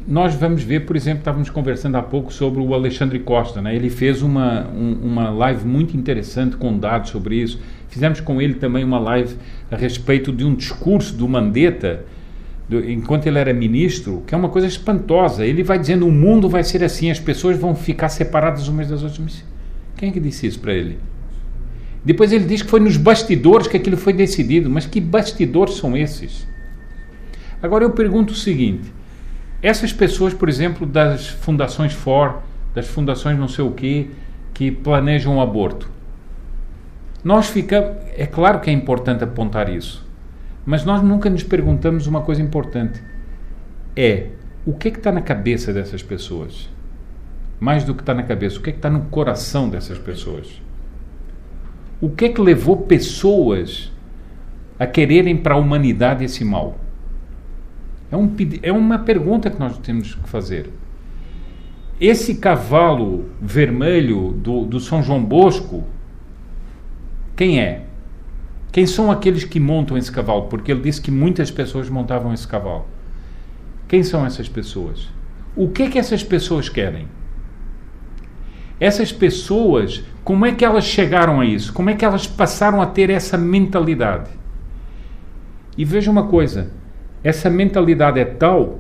[0.10, 3.76] nós vamos ver, por exemplo, estávamos conversando há pouco sobre o Alexandre Costa, né?
[3.76, 7.60] ele fez uma, um, uma live muito interessante com dados sobre isso.
[7.89, 9.36] Fizemos com ele também uma live
[9.69, 12.06] a respeito de um discurso do Mandetta,
[12.67, 15.45] do, enquanto ele era ministro, que é uma coisa espantosa.
[15.45, 19.04] Ele vai dizendo: o mundo vai ser assim, as pessoas vão ficar separadas umas das
[19.04, 19.43] outras.
[19.95, 20.98] Quem é que disse isso para ele?
[22.04, 24.72] Depois ele diz que foi nos bastidores que aquilo foi decidido.
[24.72, 26.48] Mas que bastidores são esses?
[27.62, 28.98] Agora eu pergunto o seguinte
[29.62, 32.39] essas pessoas, por exemplo, das fundações FOR,
[32.74, 34.10] das fundações não sei o quê,
[34.54, 35.89] que planejam o aborto.
[37.24, 37.98] Nós ficamos.
[38.15, 40.08] É claro que é importante apontar isso,
[40.65, 43.02] mas nós nunca nos perguntamos uma coisa importante:
[43.95, 44.28] é
[44.65, 46.69] o que é que está na cabeça dessas pessoas?
[47.60, 50.62] Mais do que está na cabeça, o que é que está no coração dessas pessoas?
[52.00, 53.91] O que é que levou pessoas
[54.78, 56.78] a quererem para a humanidade esse mal?
[58.12, 60.69] É, um, é uma pergunta que nós temos que fazer.
[62.00, 65.84] Esse cavalo vermelho do, do São João Bosco,
[67.36, 67.86] quem é?
[68.72, 70.43] Quem são aqueles que montam esse cavalo?
[70.43, 72.86] Porque ele disse que muitas pessoas montavam esse cavalo.
[73.88, 75.10] Quem são essas pessoas?
[75.56, 77.08] O que é que essas pessoas querem?
[78.80, 81.74] Essas pessoas, como é que elas chegaram a isso?
[81.74, 84.30] Como é que elas passaram a ter essa mentalidade?
[85.78, 86.72] E veja uma coisa:
[87.24, 88.80] essa mentalidade é tal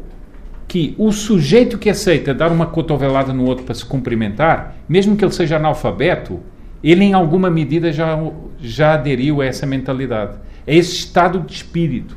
[0.67, 5.25] que o sujeito que aceita dar uma cotovelada no outro para se cumprimentar, mesmo que
[5.25, 6.39] ele seja analfabeto,
[6.83, 8.17] ele em alguma medida já,
[8.59, 10.37] já aderiu a essa mentalidade.
[10.65, 12.15] É esse estado de espírito.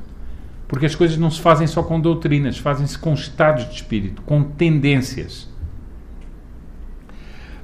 [0.68, 4.42] Porque as coisas não se fazem só com doutrinas, fazem-se com estados de espírito, com
[4.42, 5.50] tendências.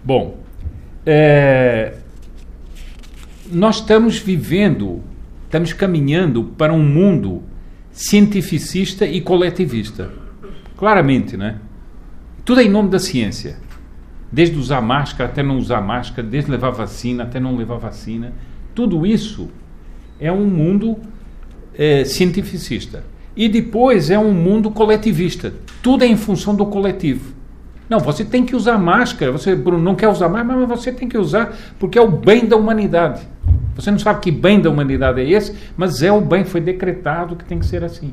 [0.05, 0.39] Bom,
[1.07, 1.95] é,
[3.51, 5.03] nós estamos vivendo,
[5.45, 7.43] estamos caminhando para um mundo
[7.99, 10.13] cientificista e coletivista.
[10.77, 11.57] Claramente, né?
[12.45, 13.57] Tudo é em nome da ciência.
[14.31, 18.33] Desde usar máscara até não usar máscara, desde levar vacina até não levar vacina.
[18.73, 19.51] Tudo isso
[20.21, 20.97] é um mundo
[21.75, 23.03] é, cientificista.
[23.37, 25.53] E depois é um mundo coletivista.
[25.83, 27.35] Tudo é em função do coletivo.
[27.89, 29.33] Não, você tem que usar máscara.
[29.33, 32.47] Você, Bruno, não quer usar máscara, mas você tem que usar porque é o bem
[32.47, 33.27] da humanidade.
[33.79, 37.37] Você não sabe que bem da humanidade é esse, mas é o bem, foi decretado
[37.37, 38.13] que tem que ser assim.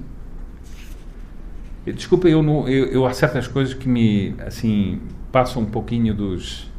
[1.88, 5.00] Desculpa, eu, não, eu, eu há certas coisas que me assim
[5.32, 6.70] passam um pouquinho dos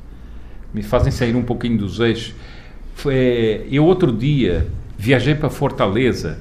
[0.73, 2.33] me fazem sair um pouquinho dos eixos.
[2.95, 6.39] Foi, eu outro dia viajei para Fortaleza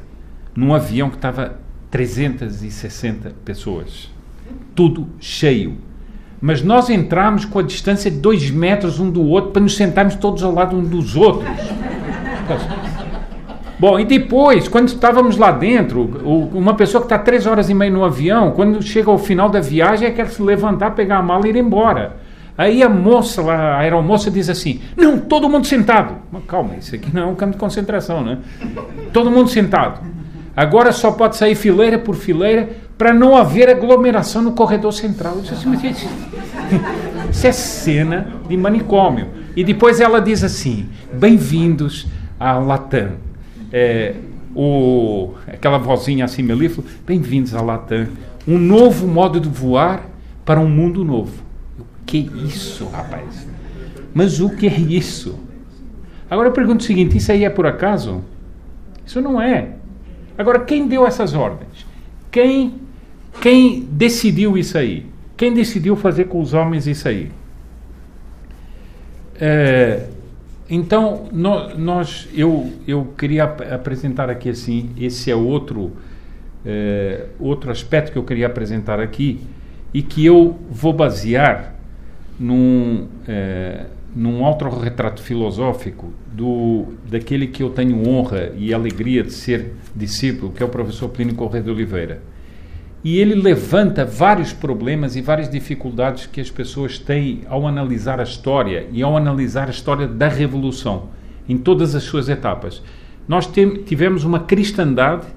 [0.56, 4.12] num avião que estava 360 pessoas,
[4.76, 5.78] tudo cheio.
[6.40, 10.16] Mas nós entramos com a distância de dois metros um do outro para nos sentarmos
[10.16, 11.48] todos ao lado um dos outros.
[13.78, 16.02] Bom, e depois, quando estávamos lá dentro,
[16.54, 19.60] uma pessoa que está três horas e meia no avião, quando chega ao final da
[19.60, 22.16] viagem, é quer se levantar, pegar a mala e ir embora.
[22.58, 26.16] Aí a moça a aeromoça diz assim: Não, todo mundo sentado.
[26.32, 28.38] Mas calma, isso aqui não é um campo de concentração, né?
[29.12, 30.00] Todo mundo sentado.
[30.56, 35.38] Agora só pode sair fileira por fileira para não haver aglomeração no corredor central.
[35.44, 36.08] Isso, assim, isso,
[37.30, 39.28] isso é cena de manicômio.
[39.54, 42.08] E depois ela diz assim: Bem-vindos
[42.40, 43.14] ao Latam
[43.72, 44.16] é,
[44.56, 48.08] o, aquela vozinha assim melíflua, bem-vindos à Latam,
[48.48, 50.10] um novo modo de voar
[50.46, 51.44] para um mundo novo.
[51.80, 53.48] O que é isso, rapaz?
[54.14, 55.40] Mas o que é isso?
[56.30, 58.24] Agora eu pergunto o seguinte: isso aí é por acaso?
[59.06, 59.72] Isso não é.
[60.38, 61.86] Agora, quem deu essas ordens?
[62.32, 62.76] Quem,
[63.42, 65.06] quem decidiu isso aí?
[65.38, 67.32] Quem decidiu fazer com os homens isso aí?
[69.40, 70.08] É,
[70.70, 75.92] então, nós, eu, eu queria apresentar aqui assim, esse é outro,
[76.66, 79.42] é, outro aspecto que eu queria apresentar aqui
[79.94, 81.76] e que eu vou basear
[82.40, 83.86] num, é,
[84.16, 90.64] num autorretrato filosófico do, daquele que eu tenho honra e alegria de ser discípulo, que
[90.64, 92.22] é o professor Plínio Correia de Oliveira.
[93.06, 98.24] E ele levanta vários problemas e várias dificuldades que as pessoas têm ao analisar a
[98.24, 101.10] história e ao analisar a história da Revolução,
[101.48, 102.82] em todas as suas etapas.
[103.28, 103.48] Nós
[103.86, 105.28] tivemos uma cristandade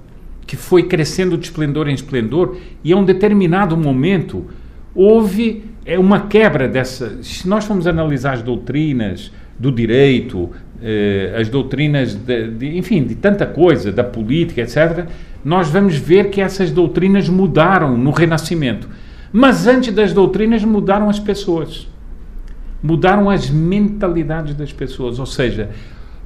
[0.46, 4.46] que foi crescendo de esplendor em esplendor e a um determinado momento
[4.94, 7.22] houve é, uma quebra dessa.
[7.22, 10.50] Se nós formos analisar as doutrinas do direito,
[10.82, 15.06] eh, as doutrinas, de, de, enfim, de tanta coisa, da política, etc.,
[15.44, 18.88] nós vamos ver que essas doutrinas mudaram no Renascimento.
[19.32, 21.88] Mas antes das doutrinas mudaram as pessoas.
[22.82, 25.18] Mudaram as mentalidades das pessoas.
[25.18, 25.70] Ou seja,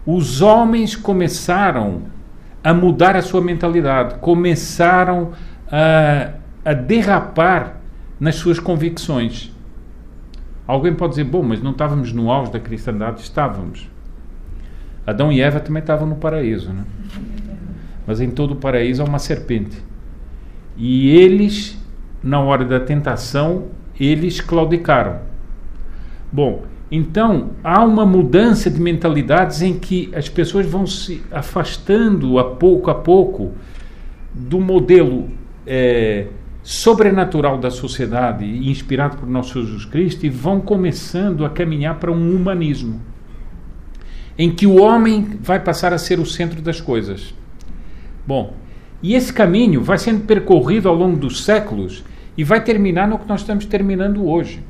[0.05, 2.03] os homens começaram
[2.65, 5.33] a mudar a sua mentalidade, começaram
[5.71, 6.31] a,
[6.65, 7.77] a derrapar
[8.19, 9.52] nas suas convicções.
[10.67, 13.21] Alguém pode dizer, bom, mas não estávamos no auge da cristandade?
[13.21, 13.89] Estávamos.
[15.07, 16.85] Adão e Eva também estavam no paraíso, né?
[18.07, 19.83] mas em todo o paraíso há uma serpente.
[20.77, 21.79] E eles,
[22.23, 23.67] na hora da tentação,
[23.99, 25.21] eles claudicaram.
[26.31, 32.45] Bom, então há uma mudança de mentalidades em que as pessoas vão se afastando a
[32.45, 33.53] pouco a pouco
[34.33, 35.29] do modelo
[35.67, 36.27] é,
[36.63, 42.37] sobrenatural da sociedade, inspirado por nosso Jesus Cristo, e vão começando a caminhar para um
[42.37, 43.01] humanismo,
[44.39, 47.35] em que o homem vai passar a ser o centro das coisas.
[48.27, 48.55] Bom,
[49.03, 52.05] e esse caminho vai sendo percorrido ao longo dos séculos
[52.37, 54.63] e vai terminar no que nós estamos terminando hoje.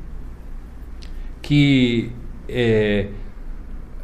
[1.41, 2.11] Que
[2.49, 3.09] é,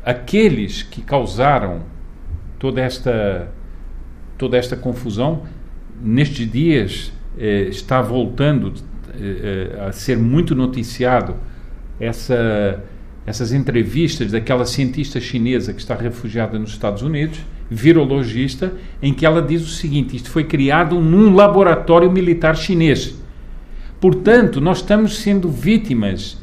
[0.06, 1.82] aqueles que causaram
[2.60, 3.52] toda esta,
[4.38, 5.44] toda esta confusão,
[6.00, 8.74] nestes dias é, está voltando
[9.20, 11.36] é, é a ser muito noticiado
[12.00, 12.84] essa,
[13.26, 19.42] essas entrevistas daquela cientista chinesa que está refugiada nos Estados Unidos virologista, em que ela
[19.42, 23.16] diz o seguinte: isto foi criado num laboratório militar chinês.
[24.02, 26.42] Portanto, nós estamos sendo vítimas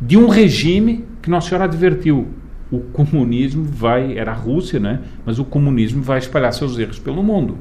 [0.00, 2.28] de um regime que Nossa Senhora advertiu.
[2.70, 5.00] O comunismo vai, era a Rússia, né?
[5.24, 7.56] mas o comunismo vai espalhar seus erros pelo mundo.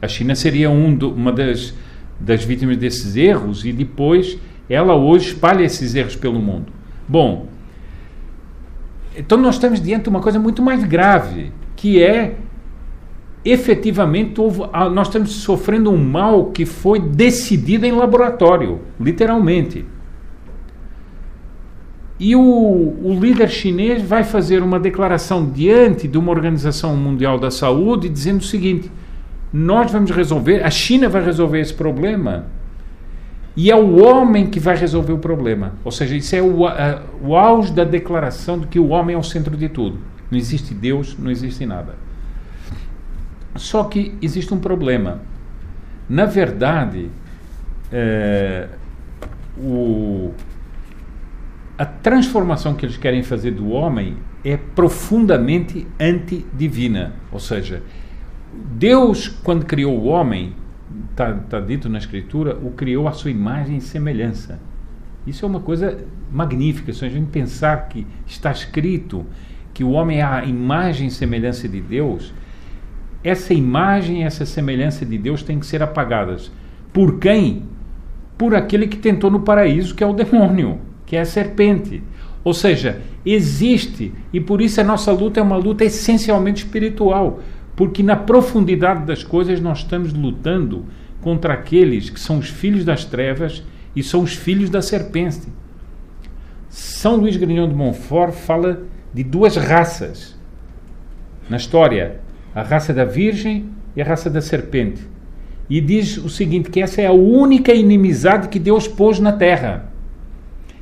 [0.00, 1.74] A China seria um do, uma das,
[2.18, 4.38] das vítimas desses erros e depois
[4.68, 6.72] ela hoje espalha esses erros pelo mundo.
[7.06, 7.48] Bom,
[9.16, 12.36] então nós estamos diante de uma coisa muito mais grave que é
[13.44, 14.40] efetivamente
[14.92, 19.86] nós estamos sofrendo um mal que foi decidido em laboratório, literalmente.
[22.20, 27.50] E o, o, líder chinês vai fazer uma declaração diante de uma Organização Mundial da
[27.50, 28.90] Saúde dizendo o seguinte:
[29.52, 32.46] nós vamos resolver, a China vai resolver esse problema
[33.56, 35.72] e é o homem que vai resolver o problema.
[35.84, 39.18] Ou seja, isso é o, a, o auge da declaração de que o homem é
[39.18, 39.98] o centro de tudo.
[40.30, 41.96] Não existe Deus, não existe nada.
[43.56, 45.20] Só que existe um problema.
[46.08, 47.10] Na verdade,
[47.90, 48.68] é,
[49.56, 50.32] o,
[51.76, 57.14] a transformação que eles querem fazer do homem é profundamente antidivina.
[57.32, 57.82] Ou seja,
[58.52, 60.54] Deus, quando criou o homem,
[61.10, 64.60] está tá dito na Escritura, o criou à sua imagem e semelhança.
[65.26, 65.98] Isso é uma coisa
[66.32, 66.92] magnífica.
[66.92, 69.26] Se a gente pensar que está escrito
[69.74, 72.32] que o homem é a imagem e semelhança de Deus,
[73.22, 76.50] essa imagem essa semelhança de Deus tem que ser apagadas.
[76.92, 77.64] Por quem?
[78.36, 82.02] Por aquele que tentou no paraíso, que é o demônio, que é a serpente.
[82.42, 87.40] Ou seja, existe, e por isso a nossa luta é uma luta essencialmente espiritual,
[87.78, 90.86] porque na profundidade das coisas nós estamos lutando
[91.20, 93.62] contra aqueles que são os filhos das trevas
[93.94, 95.46] e são os filhos da serpente.
[96.68, 98.82] São Luís Grignon de Montfort fala
[99.14, 100.36] de duas raças
[101.48, 102.20] na história:
[102.52, 105.06] a raça da Virgem e a raça da serpente.
[105.70, 109.92] E diz o seguinte: que essa é a única inimizade que Deus pôs na terra.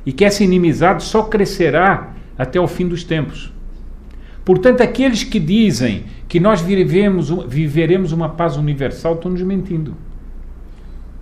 [0.03, 3.53] E que essa inimizade só crescerá até o fim dos tempos.
[4.47, 9.93] Portanto, aqueles que dizem que nós vivemos, viveremos uma paz universal estão nos mentindo.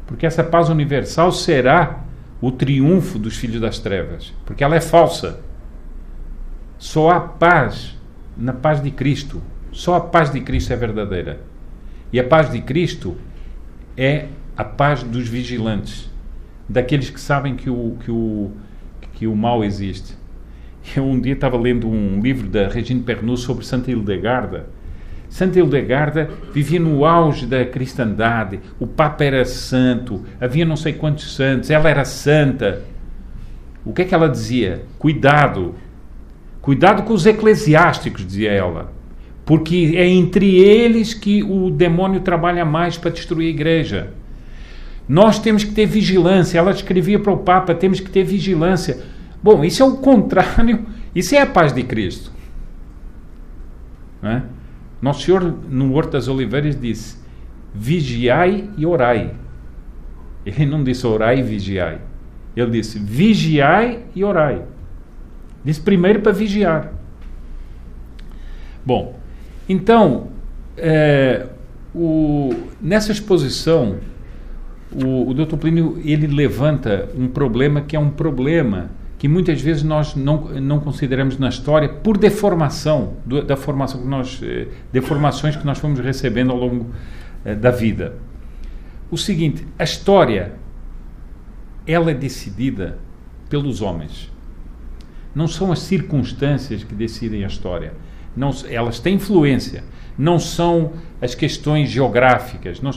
[0.05, 2.03] Porque essa paz universal será
[2.39, 4.31] o triunfo dos filhos das trevas.
[4.45, 5.39] Porque ela é falsa.
[6.77, 7.97] Só há paz
[8.37, 9.41] na paz de Cristo.
[9.71, 11.39] Só a paz de Cristo é verdadeira.
[12.13, 13.17] E a paz de Cristo
[13.97, 16.11] é a paz dos vigilantes,
[16.69, 18.51] daqueles que sabem que o, que o,
[19.13, 20.15] que o mal existe.
[20.93, 24.67] Eu um dia estava lendo um livro da Regine Pernoud sobre Santa Hildegarda.
[25.29, 31.35] Santa Hildegarda vivia no auge da cristandade, o Papa era santo, havia não sei quantos
[31.35, 32.83] santos, ela era santa.
[33.83, 34.83] O que é que ela dizia?
[34.99, 35.75] Cuidado,
[36.61, 38.93] cuidado com os eclesiásticos, dizia ela,
[39.45, 44.13] porque é entre eles que o demônio trabalha mais para destruir a igreja.
[45.07, 46.57] Nós temos que ter vigilância.
[46.57, 48.97] Ela escrevia para o Papa: temos que ter vigilância
[49.45, 52.31] Bom, isso é o contrário, isso é a paz de Cristo.
[54.23, 54.41] É?
[54.99, 57.19] Nosso Senhor, no Horto das Oliveiras, disse:
[57.71, 59.35] vigiai e orai.
[60.43, 61.99] Ele não disse orai e vigiai.
[62.55, 64.63] Ele disse vigiai e orai.
[65.63, 66.91] Disse primeiro para vigiar.
[68.83, 69.19] Bom,
[69.69, 70.29] então,
[70.75, 71.45] é,
[71.93, 73.97] o, nessa exposição,
[74.91, 75.57] o, o Dr.
[75.57, 80.79] Plínio ele levanta um problema que é um problema que muitas vezes nós não, não
[80.79, 85.99] consideramos na história por deformação do, da formação que nós eh, deformações que nós fomos
[85.99, 86.87] recebendo ao longo
[87.45, 88.17] eh, da vida.
[89.09, 90.53] O seguinte, a história
[91.87, 92.97] ela é decidida
[93.49, 94.31] pelos homens.
[95.33, 97.93] Não são as circunstâncias que decidem a história.
[98.35, 99.83] Não, elas têm influência.
[100.17, 102.81] Não são as questões geográficas.
[102.81, 102.91] Não,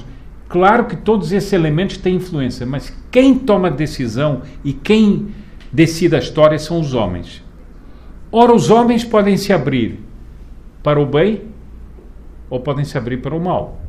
[0.48, 5.28] claro que todos esses elementos têm influência, mas quem toma a decisão e quem
[5.72, 7.42] decida a história são os homens.
[8.30, 10.00] Ora, os homens podem se abrir
[10.82, 11.42] para o bem
[12.50, 13.80] ou podem se abrir para o mal.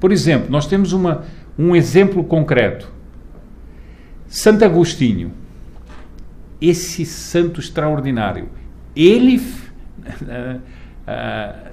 [0.00, 1.24] Por exemplo, nós temos uma,
[1.58, 2.92] um exemplo concreto.
[4.26, 5.32] Santo Agostinho,
[6.60, 8.48] esse santo extraordinário,
[8.94, 9.36] ele.
[9.38, 10.60] Uh,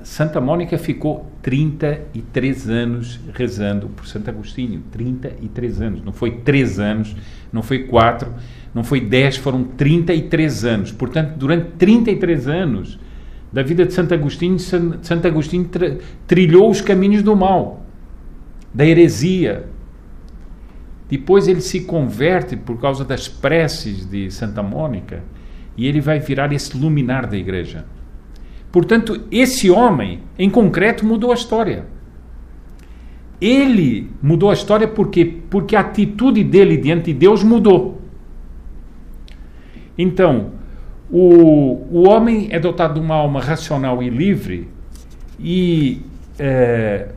[0.04, 4.84] Santa Mônica ficou 33 anos rezando por Santo Agostinho.
[4.92, 6.04] 33 anos.
[6.04, 7.16] Não foi 3 anos,
[7.52, 8.34] não foi 4
[8.74, 10.92] não foi 10, foram 33 anos.
[10.92, 13.00] Portanto, durante 33 anos
[13.52, 15.70] da vida de Santo Agostinho, Santo Agostinho
[16.26, 17.86] trilhou os caminhos do mal,
[18.74, 19.68] da heresia.
[21.10, 25.22] Depois ele se converte por causa das preces de Santa Mônica
[25.76, 27.86] e ele vai virar esse luminar da igreja.
[28.72, 31.86] Portanto, esse homem, em concreto, mudou a história.
[33.42, 38.01] Ele mudou a história porque porque a atitude dele diante de Deus mudou.
[40.02, 40.52] Então,
[41.12, 44.68] o, o homem é dotado de uma alma racional e livre
[45.40, 46.02] e
[46.40, 47.10] é,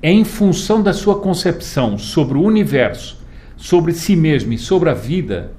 [0.00, 3.22] é em função da sua concepção sobre o universo,
[3.56, 5.52] sobre si mesmo e sobre a vida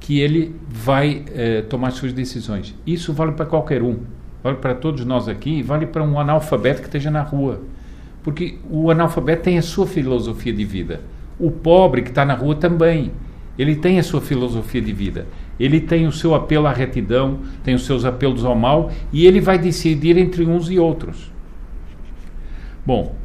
[0.00, 2.74] que ele vai é, tomar suas decisões.
[2.86, 3.98] Isso vale para qualquer um,
[4.42, 7.60] vale para todos nós aqui, vale para um analfabeto que esteja na rua.
[8.22, 11.00] Porque o analfabeto tem a sua filosofia de vida.
[11.38, 13.12] O pobre que está na rua também.
[13.58, 15.26] Ele tem a sua filosofia de vida.
[15.58, 19.40] Ele tem o seu apelo à retidão, tem os seus apelos ao mal e ele
[19.40, 21.30] vai decidir entre uns e outros.
[22.84, 23.16] Bom,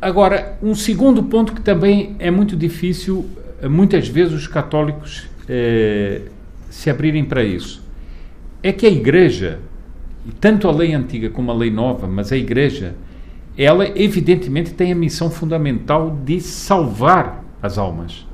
[0.00, 3.28] agora, um segundo ponto que também é muito difícil,
[3.68, 6.22] muitas vezes os católicos eh,
[6.70, 7.84] se abrirem para isso,
[8.62, 9.58] é que a Igreja,
[10.40, 12.94] tanto a lei antiga como a lei nova, mas a Igreja,
[13.58, 18.26] ela evidentemente tem a missão fundamental de salvar as almas.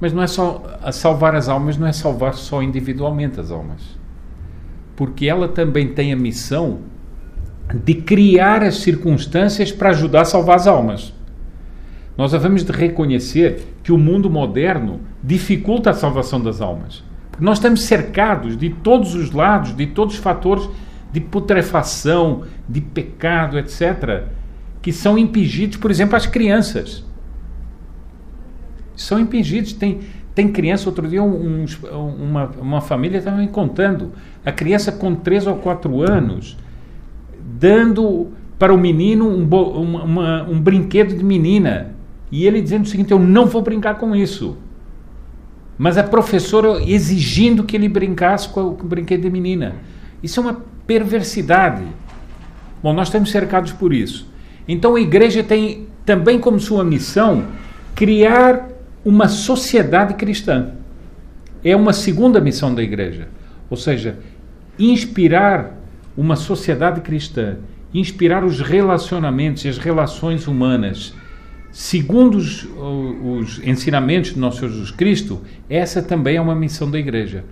[0.00, 3.98] Mas não é só salvar as almas, não é salvar só individualmente as almas.
[4.96, 6.80] Porque ela também tem a missão
[7.72, 11.14] de criar as circunstâncias para ajudar a salvar as almas.
[12.16, 17.02] Nós devemos de reconhecer que o mundo moderno dificulta a salvação das almas.
[17.30, 20.68] Porque nós estamos cercados de todos os lados, de todos os fatores
[21.14, 24.24] de putrefação, de pecado, etc.,
[24.82, 27.04] que são impingidos, por exemplo, às crianças.
[28.96, 29.72] São impingidos.
[29.72, 30.00] Tem,
[30.34, 31.64] tem criança, outro dia um,
[32.20, 34.12] uma, uma família estava me contando,
[34.44, 36.56] a criança com 3 ou 4 anos,
[37.58, 38.28] dando
[38.58, 41.94] para o menino um, uma, um brinquedo de menina.
[42.30, 44.56] E ele dizendo o seguinte: Eu não vou brincar com isso.
[45.76, 49.74] Mas a professora exigindo que ele brincasse com o brinquedo de menina.
[50.22, 51.82] Isso é uma perversidade.
[52.82, 54.28] Bom, nós estamos cercados por isso.
[54.68, 57.44] Então a igreja tem também como sua missão
[57.94, 58.68] criar
[59.04, 60.72] uma sociedade cristã.
[61.62, 63.28] É uma segunda missão da igreja.
[63.68, 64.18] Ou seja,
[64.78, 65.76] inspirar
[66.16, 67.56] uma sociedade cristã,
[67.92, 71.14] inspirar os relacionamentos e as relações humanas
[71.74, 76.96] segundo os, os ensinamentos do nosso Senhor Jesus Cristo, essa também é uma missão da
[76.96, 77.44] igreja.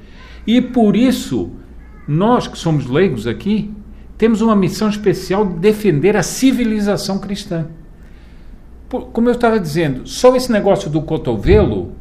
[0.46, 1.50] E por isso,
[2.06, 3.72] nós que somos leigos aqui,
[4.16, 7.66] temos uma missão especial de defender a civilização cristã
[9.00, 11.92] como eu estava dizendo, só esse negócio do cotovelo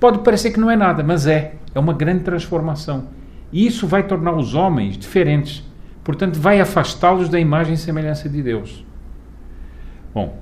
[0.00, 1.54] pode parecer que não é nada, mas é.
[1.74, 3.08] É uma grande transformação.
[3.52, 5.64] E isso vai tornar os homens diferentes.
[6.02, 8.84] Portanto, vai afastá-los da imagem e semelhança de Deus.
[10.14, 10.36] Bom,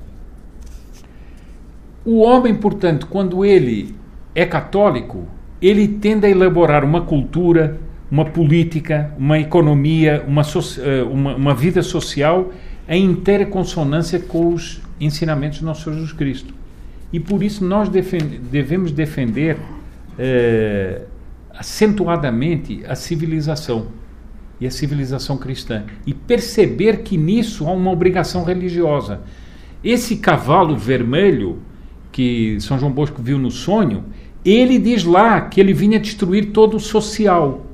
[2.04, 3.94] o homem, portanto, quando ele
[4.34, 5.26] é católico,
[5.60, 7.78] ele tende a elaborar uma cultura,
[8.10, 12.50] uma política, uma economia, uma, eh, uma, uma vida social
[12.88, 16.54] em inteira consonância com os ensinamentos do nosso Senhor Jesus Cristo.
[17.12, 19.58] E por isso nós defend devemos defender
[20.18, 21.02] é,
[21.50, 23.88] acentuadamente a civilização
[24.60, 29.20] e a civilização cristã e perceber que nisso há uma obrigação religiosa.
[29.82, 31.58] Esse cavalo vermelho
[32.10, 34.04] que São João Bosco viu no sonho,
[34.44, 37.66] ele diz lá que ele vinha destruir todo o social.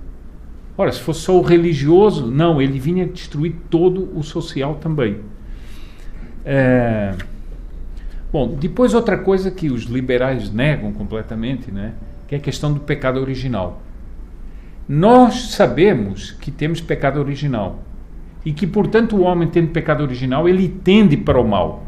[0.77, 5.19] Ora, se fosse só o religioso, não, ele vinha destruir todo o social também.
[6.45, 7.15] É...
[8.31, 11.95] Bom, depois outra coisa que os liberais negam completamente, né,
[12.27, 13.81] que é a questão do pecado original.
[14.87, 17.83] Nós sabemos que temos pecado original
[18.45, 21.85] e que, portanto, o homem tendo pecado original, ele tende para o mal.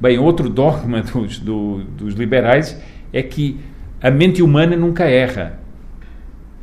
[0.00, 2.80] Bem, outro dogma dos, do, dos liberais
[3.12, 3.60] é que
[4.00, 5.58] a mente humana nunca erra.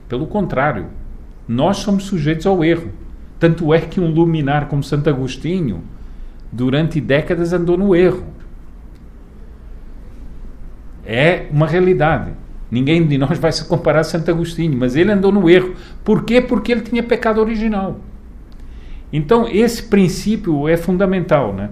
[0.07, 0.88] Pelo contrário,
[1.47, 2.91] nós somos sujeitos ao erro.
[3.39, 5.83] Tanto é que um luminar como Santo Agostinho
[6.52, 8.26] durante décadas andou no erro.
[11.06, 12.32] É uma realidade.
[12.70, 15.74] Ninguém de nós vai se comparar a Santo Agostinho, mas ele andou no erro.
[16.04, 16.41] Por quê?
[16.41, 18.00] Porque ele tinha pecado original.
[19.12, 21.70] Então, esse princípio é fundamental, né?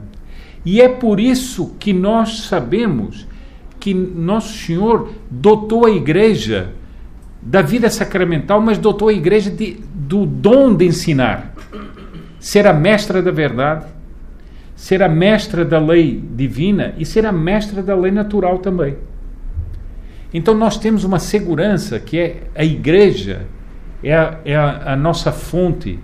[0.66, 3.28] E é por isso que nós sabemos
[3.80, 6.74] que Nosso Senhor dotou a igreja
[7.42, 11.54] da vida sacramental, mas dotou a igreja de, do dom de ensinar.
[12.40, 13.86] Ser a mestra da verdade,
[14.76, 18.98] ser a mestra da lei divina e ser a mestra da lei natural também.
[20.34, 23.48] Então nós temos uma segurança que é a igreja,
[24.04, 25.98] é a, é a, a nossa fonte,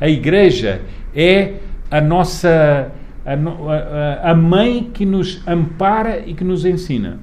[0.00, 0.82] a igreja
[1.14, 1.54] é
[1.90, 2.92] a nossa
[3.26, 7.18] a, a, mãe que nos ampara e que nos ensina.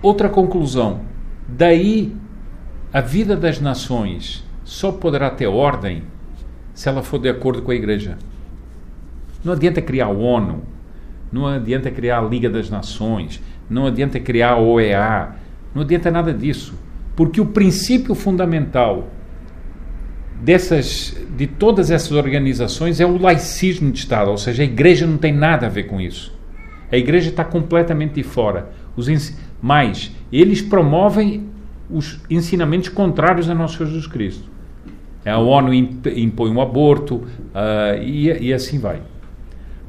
[0.00, 1.00] Outra conclusão.
[1.46, 2.14] Daí
[2.92, 6.02] a vida das nações só poderá ter ordem
[6.74, 8.18] se ela for de acordo com a Igreja.
[9.44, 10.62] Não adianta criar a ONU,
[11.32, 15.36] não adianta criar a Liga das Nações, não adianta criar a OEA,
[15.74, 16.74] não adianta nada disso,
[17.16, 19.08] porque o princípio fundamental
[20.40, 25.16] dessas, de todas essas organizações é o laicismo de Estado, ou seja, a Igreja não
[25.16, 26.36] tem nada a ver com isso.
[26.90, 28.70] A Igreja está completamente de fora.
[28.94, 29.08] Os,
[29.62, 31.48] mas eles promovem
[31.88, 34.51] os ensinamentos contrários a nosso Jesus Cristo.
[35.24, 39.00] A ONU impõe um aborto uh, e, e, assim vai.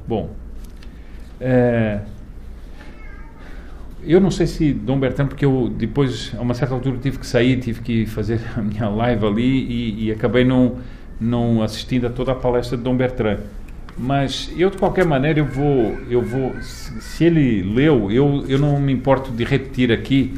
[0.08, 0.30] Bom,
[1.42, 2.02] é,
[4.06, 7.26] eu não sei se Dom Bertrand, porque eu depois, a uma certa altura, tive que
[7.26, 10.78] sair, tive que fazer a minha live ali e, e acabei não,
[11.20, 13.40] não assistindo a toda a palestra de Dom Bertrand.
[13.98, 18.60] Mas eu, de qualquer maneira, eu vou, eu vou se, se ele leu, eu, eu
[18.60, 20.34] não me importo de repetir aqui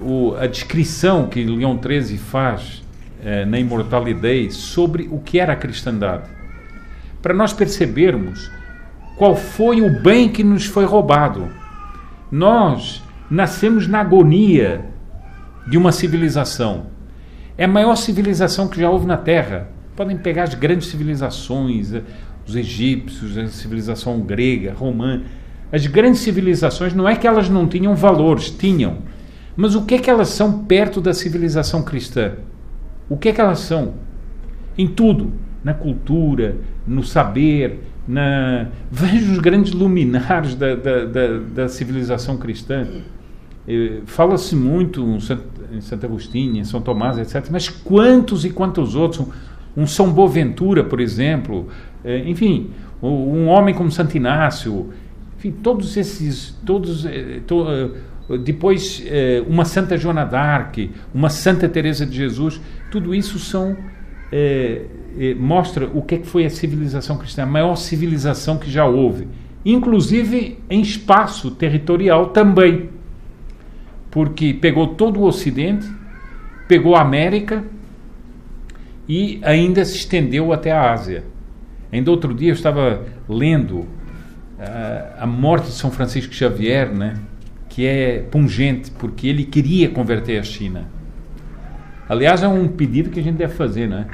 [0.00, 2.81] o, a descrição que Leão XIII faz
[3.24, 6.28] eh, na imortalidade sobre o que era a cristandade,
[7.22, 8.50] para nós percebermos
[9.16, 11.48] qual foi o bem que nos foi roubado.
[12.30, 13.00] Nós
[13.30, 14.84] nascemos na agonia
[15.68, 16.86] de uma civilização.
[17.56, 19.68] É a maior civilização que já houve na Terra.
[19.94, 21.92] Podem pegar as grandes civilizações,
[22.44, 25.22] os egípcios, a civilização grega, romana.
[25.70, 28.98] As grandes civilizações não é que elas não tinham valores, tinham.
[29.54, 32.32] Mas o que é que elas são perto da civilização cristã?
[33.12, 33.92] O que é que elas são?
[34.76, 36.56] Em tudo, na cultura,
[36.86, 38.68] no saber, na...
[38.90, 42.86] veja os grandes luminares da, da, da, da civilização cristã.
[43.68, 45.04] Eh, fala-se muito
[45.70, 47.50] em Santo Agostinho, em São Tomás, etc.
[47.50, 49.26] Mas quantos e quantos outros?
[49.76, 51.68] Um São Boaventura, por exemplo.
[52.02, 52.70] Eh, enfim,
[53.02, 54.88] um homem como Santo Inácio.
[55.36, 56.58] Enfim, todos esses.
[56.64, 57.66] Todos, eh, to,
[58.44, 59.02] depois,
[59.46, 62.60] uma Santa Joana d'Arc, uma Santa Teresa de Jesus.
[62.90, 63.76] Tudo isso são.
[65.38, 69.28] mostra o que, é que foi a civilização cristã, a maior civilização que já houve,
[69.64, 72.88] inclusive em espaço territorial também
[74.12, 75.90] porque pegou todo o Ocidente,
[76.68, 77.64] pegou a América
[79.08, 81.24] e ainda se estendeu até a Ásia.
[81.90, 83.88] Ainda outro dia eu estava lendo uh,
[85.18, 87.14] a morte de São Francisco Xavier, né,
[87.72, 90.86] que é pungente, porque ele queria converter a China.
[92.06, 94.06] Aliás, é um pedido que a gente deve fazer, né?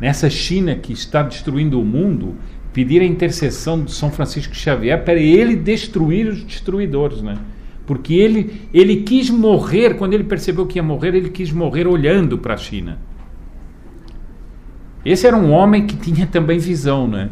[0.00, 2.36] Nessa China que está destruindo o mundo,
[2.72, 7.36] pedir a intercessão de São Francisco Xavier para ele destruir os destruidores, né?
[7.84, 12.38] porque ele, ele quis morrer, quando ele percebeu que ia morrer, ele quis morrer olhando
[12.38, 13.00] para a China.
[15.04, 17.30] Esse era um homem que tinha também visão, né?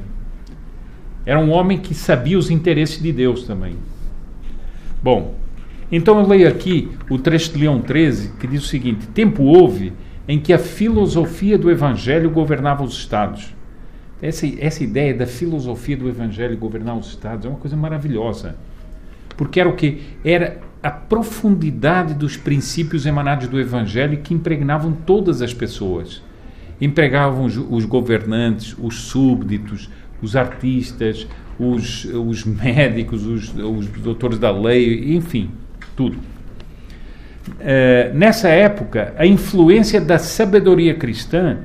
[1.24, 3.76] Era um homem que sabia os interesses de Deus também.
[5.01, 5.37] Bom,
[5.91, 9.93] então eu leio aqui o trecho de Leão 13, que diz o seguinte: Tempo houve
[10.26, 13.55] em que a filosofia do Evangelho governava os Estados.
[14.20, 18.57] Essa, essa ideia da filosofia do Evangelho governar os Estados é uma coisa maravilhosa.
[19.36, 20.03] Porque era o que?
[20.24, 26.22] Era a profundidade dos princípios emanados do Evangelho que impregnavam todas as pessoas.
[26.80, 29.89] Empregavam os, os governantes, os súbditos,
[30.20, 31.26] os artistas,
[31.59, 35.51] os, os médicos, os, os doutores da lei, enfim,
[35.99, 36.16] tudo.
[36.16, 41.57] Uh, nessa época, a influência da sabedoria cristã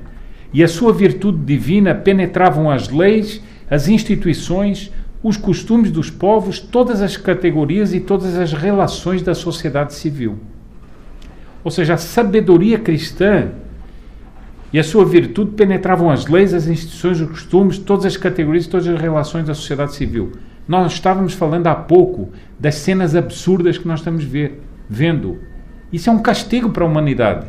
[0.52, 7.00] e a sua virtude divina penetravam as leis, as instituições, os costumes dos povos, todas
[7.00, 10.40] as categorias e todas as relações da sociedade civil.
[11.64, 13.50] Ou seja, a sabedoria cristã
[14.74, 18.70] e a sua virtude penetravam as leis, as instituições, os costumes, todas as categorias e
[18.70, 20.32] todas as relações da sociedade civil.
[20.68, 25.40] Nós estávamos falando há pouco das cenas absurdas que nós estamos ver, vendo.
[25.92, 27.48] Isso é um castigo para a humanidade,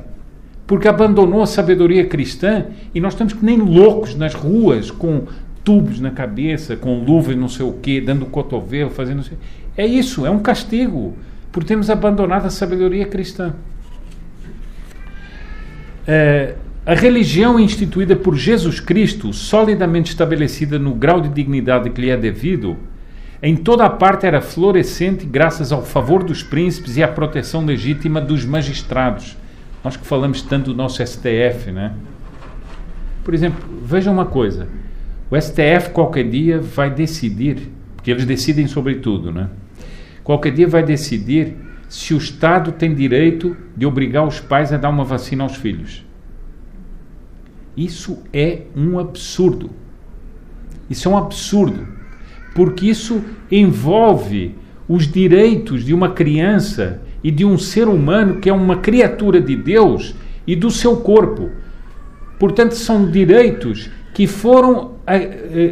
[0.66, 5.26] porque abandonou a sabedoria cristã e nós estamos que nem loucos nas ruas com
[5.62, 9.22] tubos na cabeça, com luvas não sei o quê, dando cotovelo, fazendo.
[9.22, 9.38] Sei...
[9.76, 11.16] É isso, é um castigo
[11.50, 13.54] por termos abandonado a sabedoria cristã.
[16.06, 16.54] É,
[16.84, 22.16] a religião instituída por Jesus Cristo, solidamente estabelecida no grau de dignidade que lhe é
[22.16, 22.76] devido,
[23.46, 28.18] em toda a parte era florescente graças ao favor dos príncipes e à proteção legítima
[28.18, 29.36] dos magistrados.
[29.84, 31.92] Nós que falamos tanto do nosso STF, né?
[33.22, 34.66] Por exemplo, veja uma coisa.
[35.30, 39.50] O STF qualquer dia vai decidir, porque eles decidem sobre tudo, né?
[40.22, 41.54] Qualquer dia vai decidir
[41.86, 46.02] se o Estado tem direito de obrigar os pais a dar uma vacina aos filhos.
[47.76, 49.68] Isso é um absurdo.
[50.88, 51.86] Isso é um absurdo,
[52.54, 54.54] porque isso envolve
[54.88, 59.56] os direitos de uma criança e de um ser humano que é uma criatura de
[59.56, 60.14] Deus
[60.46, 61.50] e do seu corpo.
[62.38, 65.20] Portanto, são direitos que foram a, a,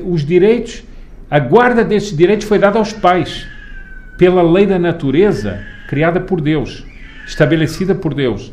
[0.05, 0.83] os direitos,
[1.31, 3.47] a guarda desses direitos foi dada aos pais
[4.19, 6.85] pela lei da natureza criada por Deus,
[7.27, 8.53] estabelecida por Deus.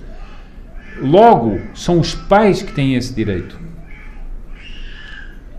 [1.02, 3.58] Logo, são os pais que têm esse direito.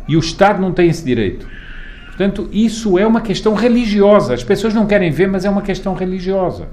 [0.06, 1.46] E o Estado não tem esse direito.
[2.20, 4.34] Portanto, isso é uma questão religiosa.
[4.34, 6.68] As pessoas não querem ver, mas é uma questão religiosa.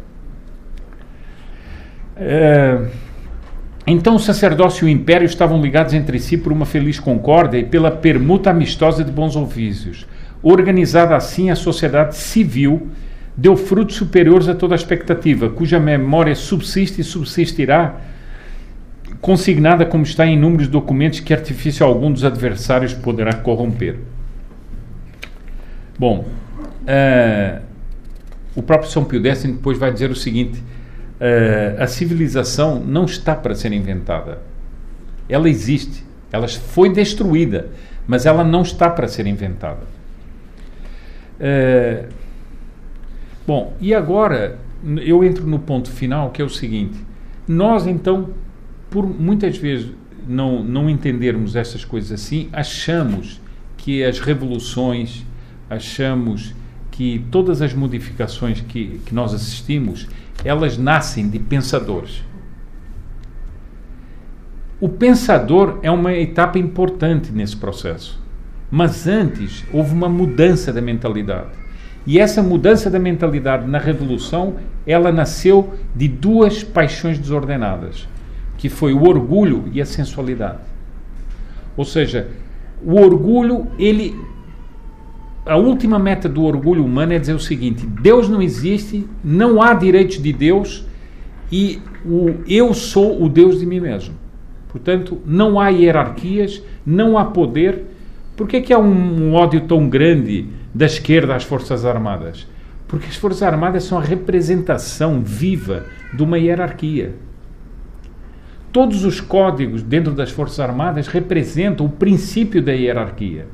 [2.17, 2.81] É...
[3.87, 7.63] Então o sacerdócio e o império estavam ligados entre si por uma feliz concórdia e
[7.63, 10.05] pela permuta amistosa de bons ofícios.
[10.43, 12.89] Organizada assim, a sociedade civil
[13.37, 17.95] deu frutos superiores a toda a expectativa, cuja memória subsiste e subsistirá,
[19.21, 23.95] consignada como está em inúmeros documentos que artifício algum dos adversários poderá corromper.
[25.97, 26.25] Bom,
[26.83, 27.61] uh,
[28.55, 33.35] o próprio São Pio X depois vai dizer o seguinte uh, a civilização não está
[33.35, 34.41] para ser inventada.
[35.27, 37.69] Ela existe, ela foi destruída,
[38.07, 39.81] mas ela não está para ser inventada.
[41.39, 42.07] Uh,
[43.45, 44.57] bom, e agora
[45.03, 46.97] eu entro no ponto final, que é o seguinte:
[47.47, 48.29] nós então,
[48.89, 49.91] por muitas vezes
[50.27, 53.41] não, não entendermos essas coisas assim, achamos
[53.75, 55.25] que as revoluções,
[55.69, 56.53] achamos
[56.91, 60.07] que todas as modificações que, que nós assistimos,
[60.43, 62.23] elas nascem de pensadores.
[64.79, 68.21] O pensador é uma etapa importante nesse processo.
[68.69, 71.49] Mas antes houve uma mudança da mentalidade.
[72.05, 74.55] E essa mudança da mentalidade na revolução,
[74.85, 78.07] ela nasceu de duas paixões desordenadas,
[78.57, 80.59] que foi o orgulho e a sensualidade.
[81.75, 82.29] Ou seja,
[82.81, 84.15] o orgulho, ele
[85.47, 89.73] a última meta do orgulho humano é dizer o seguinte: Deus não existe, não há
[89.73, 90.85] direitos de Deus
[91.51, 94.15] e o eu sou o Deus de mim mesmo.
[94.69, 97.85] Portanto, não há hierarquias, não há poder.
[98.35, 102.47] Por que, é que há um, um ódio tão grande da esquerda às Forças Armadas?
[102.87, 107.15] Porque as Forças Armadas são a representação viva de uma hierarquia.
[108.71, 113.47] Todos os códigos dentro das Forças Armadas representam o princípio da hierarquia.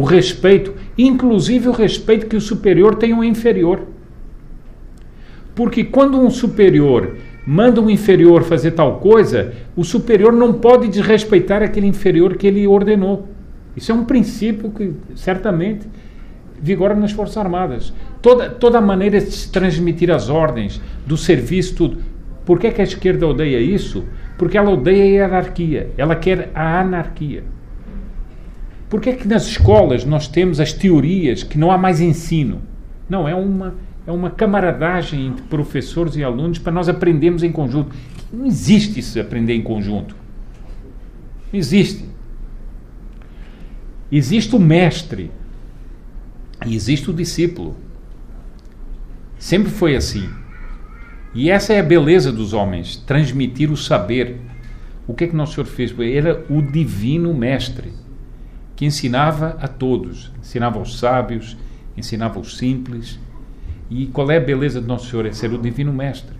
[0.00, 3.82] O respeito, inclusive o respeito que o superior tem ao inferior.
[5.54, 11.62] Porque quando um superior manda um inferior fazer tal coisa, o superior não pode desrespeitar
[11.62, 13.28] aquele inferior que ele ordenou.
[13.76, 15.86] Isso é um princípio que certamente
[16.62, 17.92] vigora nas Forças Armadas.
[18.22, 21.98] Toda, toda a maneira de se transmitir as ordens, do serviço, tudo.
[22.46, 24.06] Por que, é que a esquerda odeia isso?
[24.38, 27.44] Porque ela odeia a hierarquia, ela quer a anarquia.
[28.90, 32.60] Por que é que nas escolas nós temos as teorias que não há mais ensino?
[33.08, 37.94] Não, é uma, é uma camaradagem entre professores e alunos para nós aprendermos em conjunto.
[38.32, 40.16] Não existe isso aprender em conjunto.
[41.52, 42.04] Não existe.
[44.10, 45.30] Existe o mestre
[46.66, 47.76] e existe o discípulo.
[49.38, 50.28] Sempre foi assim.
[51.32, 54.38] E essa é a beleza dos homens, transmitir o saber.
[55.06, 55.96] O que é que Nosso Senhor fez?
[55.96, 57.92] Ele era o divino mestre
[58.80, 61.54] que ensinava a todos, ensinava aos sábios,
[61.94, 63.20] ensinava aos simples.
[63.90, 65.26] E qual é a beleza de Nosso Senhor?
[65.26, 66.34] É ser o Divino Mestre.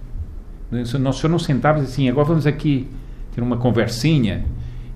[0.71, 2.89] Nosso Senhor não sentava assim, agora vamos aqui
[3.35, 4.47] ter uma conversinha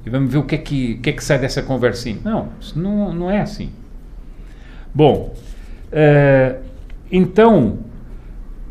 [0.07, 2.17] e vamos ver o que é que, que, é que sai dessa conversinha.
[2.25, 3.69] Não, isso não, não é assim.
[4.95, 5.35] Bom,
[5.93, 6.65] uh,
[7.13, 7.81] então,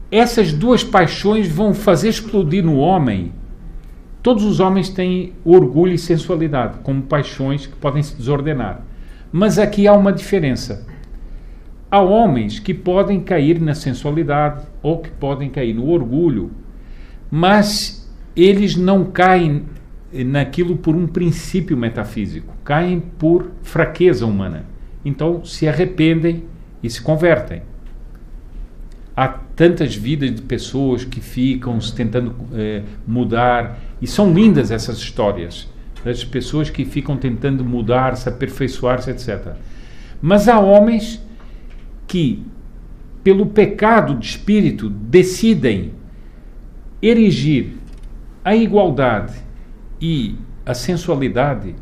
[0.09, 3.33] essas duas paixões vão fazer explodir no homem
[4.23, 8.81] Todos os homens têm orgulho e sensualidade como paixões que podem se desordenar.
[9.29, 10.87] Mas aqui há uma diferença.
[11.91, 16.51] Há homens que podem cair na sensualidade ou que podem cair no orgulho,
[17.29, 19.65] mas eles não caem
[20.25, 24.65] naquilo por um princípio metafísico, caem por fraqueza humana.
[25.03, 26.45] Então se arrependem
[26.81, 27.61] e se convertem.
[29.15, 34.97] Há tantas vidas de pessoas que ficam se tentando eh, mudar e são lindas essas
[34.97, 35.69] histórias
[36.03, 39.53] das pessoas que ficam tentando mudar, se aperfeiçoar-se, etc.
[40.21, 41.21] Mas há homens
[42.07, 42.43] que,
[43.23, 45.93] pelo pecado de espírito, decidem
[47.01, 47.73] erigir
[48.43, 49.33] a igualdade
[50.01, 50.35] e
[50.65, 51.75] a sensualidade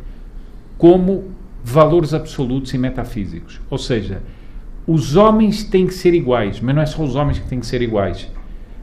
[0.78, 1.32] como
[1.64, 3.62] valores absolutos e metafísicos.
[3.70, 4.22] Ou seja,
[4.92, 7.66] os homens têm que ser iguais, mas não é só os homens que têm que
[7.66, 8.28] ser iguais.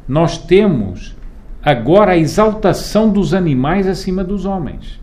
[0.07, 1.15] Nós temos
[1.63, 4.99] agora a exaltação dos animais acima dos homens.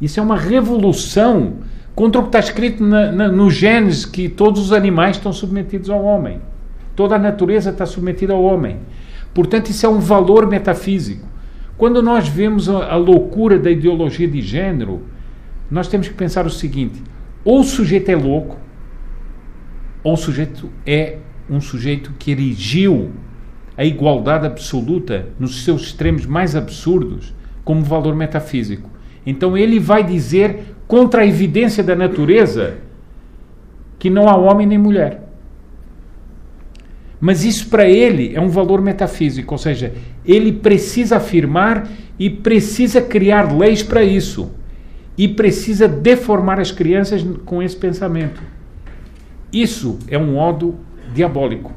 [0.00, 1.54] Isso é uma revolução
[1.94, 5.90] contra o que está escrito na, na, no Gênesis, que todos os animais estão submetidos
[5.90, 6.40] ao homem.
[6.96, 8.78] Toda a natureza está submetida ao homem.
[9.34, 11.28] Portanto, isso é um valor metafísico.
[11.76, 15.02] Quando nós vemos a, a loucura da ideologia de gênero,
[15.70, 17.02] nós temos que pensar o seguinte:
[17.44, 18.56] ou o sujeito é louco,
[20.02, 23.10] ou o sujeito é um sujeito que erigiu
[23.76, 27.34] a igualdade absoluta nos seus extremos mais absurdos
[27.64, 28.90] como valor metafísico.
[29.24, 32.78] Então ele vai dizer contra a evidência da natureza
[33.98, 35.22] que não há homem nem mulher.
[37.20, 39.92] Mas isso para ele é um valor metafísico, ou seja,
[40.24, 41.86] ele precisa afirmar
[42.18, 44.50] e precisa criar leis para isso.
[45.18, 48.40] E precisa deformar as crianças com esse pensamento.
[49.52, 50.76] Isso é um modo
[51.12, 51.72] diabólico.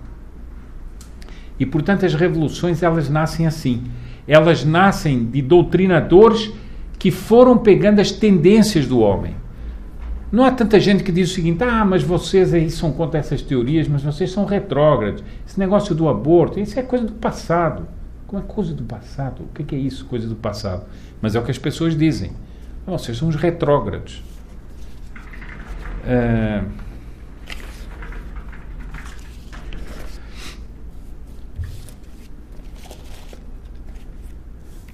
[1.60, 3.84] E portanto as revoluções elas nascem assim.
[4.28, 6.52] Elas nascem de doutrinadores
[6.98, 9.36] que foram pegando as tendências do homem.
[10.32, 13.42] Não há tanta gente que diz o seguinte: ah, mas vocês aí são contra essas
[13.42, 15.24] teorias, mas vocês são retrógrados.
[15.48, 17.86] Esse negócio do aborto, isso é coisa do passado.
[18.26, 19.44] Como é coisa do passado?
[19.44, 20.86] O que é isso, coisa do passado?
[21.22, 22.32] Mas é o que as pessoas dizem.
[22.86, 24.24] Vocês são os retrógrados.
[26.04, 26.68] Uh,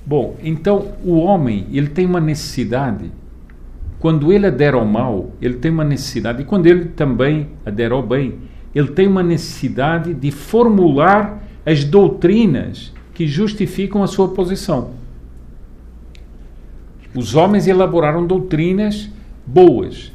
[0.10, 3.12] Bom, então o homem ele tem uma necessidade
[4.00, 8.02] quando ele adere ao mal, ele tem uma necessidade, e quando ele também adere ao
[8.02, 8.40] bem,
[8.74, 14.92] ele tem uma necessidade de formular as doutrinas que justificam a sua posição.
[17.14, 19.12] Os homens elaboraram doutrinas
[19.46, 20.12] boas,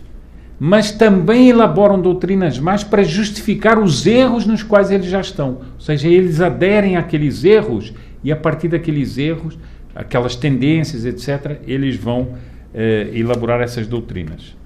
[0.59, 5.59] mas também elaboram doutrinas más para justificar os erros nos quais eles já estão.
[5.75, 7.93] Ou seja, eles aderem àqueles erros
[8.25, 9.59] e a partir daqueles erros,
[9.95, 12.35] aquelas tendências, etc., eles vão
[12.75, 14.57] eh, elaborar essas doutrinas.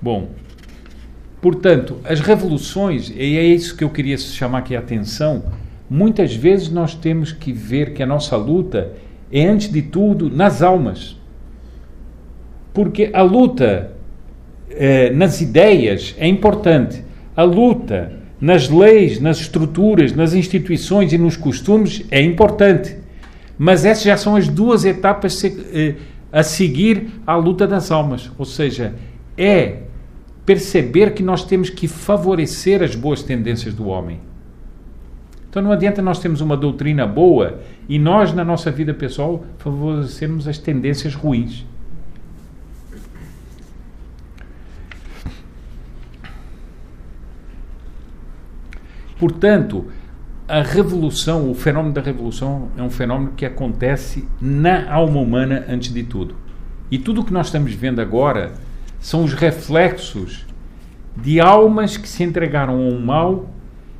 [0.00, 0.28] Bom,
[1.40, 5.44] portanto, as revoluções, e é isso que eu queria chamar aqui a atenção,
[5.88, 8.92] muitas vezes nós temos que ver que a nossa luta
[9.30, 11.16] é, antes de tudo, nas almas.
[12.72, 13.92] Porque a luta
[14.70, 17.04] eh, nas ideias é importante,
[17.36, 23.03] a luta nas leis, nas estruturas, nas instituições e nos costumes é importante.
[23.58, 25.94] Mas essas já são as duas etapas eh,
[26.32, 28.30] a seguir à luta das almas.
[28.36, 28.94] Ou seja,
[29.36, 29.82] é
[30.44, 34.20] perceber que nós temos que favorecer as boas tendências do homem.
[35.48, 40.48] Então não adianta nós termos uma doutrina boa e nós, na nossa vida pessoal, favorecermos
[40.48, 41.64] as tendências ruins.
[49.16, 49.86] Portanto,
[50.46, 55.92] a revolução, o fenômeno da revolução é um fenômeno que acontece na alma humana antes
[55.92, 56.34] de tudo.
[56.90, 58.52] E tudo o que nós estamos vendo agora
[59.00, 60.46] são os reflexos
[61.16, 63.48] de almas que se entregaram a um mal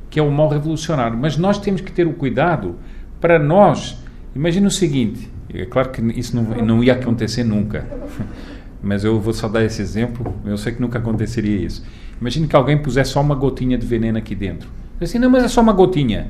[0.09, 1.17] que é o mal revolucionário.
[1.17, 2.75] Mas nós temos que ter o cuidado
[3.19, 3.97] para nós.
[4.35, 7.87] Imagina o seguinte: é claro que isso não, não ia acontecer nunca,
[8.83, 10.35] mas eu vou só dar esse exemplo.
[10.45, 11.83] Eu sei que nunca aconteceria isso.
[12.21, 14.69] Imagine que alguém pusesse só uma gotinha de veneno aqui dentro
[15.01, 16.27] Assim, não, mas é só uma gotinha.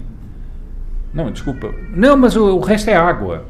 [1.13, 1.73] Não, desculpa.
[1.95, 3.45] Não, mas o, o resto é água.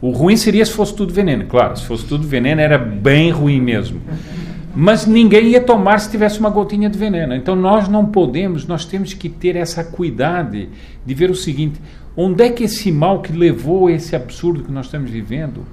[0.00, 1.44] O ruim seria se fosse tudo veneno.
[1.46, 4.00] Claro, se fosse tudo veneno era bem ruim mesmo.
[4.74, 7.34] Mas ninguém ia tomar se tivesse uma gotinha de veneno.
[7.34, 10.68] Então nós não podemos, nós temos que ter essa cuidado
[11.04, 11.80] de ver o seguinte:
[12.16, 15.66] onde é que esse mal que levou a esse absurdo que nós estamos vivendo?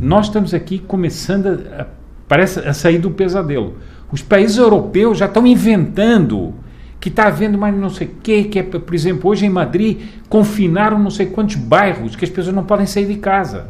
[0.00, 1.46] Nós estamos aqui começando
[1.78, 1.86] a,
[2.26, 3.76] parece, a sair do pesadelo.
[4.10, 6.54] Os países europeus já estão inventando
[7.00, 10.00] que está havendo mais não sei o quê, que é, por exemplo, hoje em Madrid
[10.28, 13.68] confinaram não sei quantos bairros que as pessoas não podem sair de casa.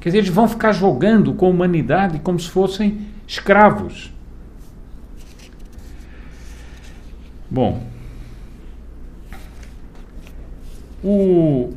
[0.00, 4.12] Quer dizer, eles vão ficar jogando com a humanidade como se fossem escravos.
[7.50, 7.82] Bom,
[11.02, 11.72] o,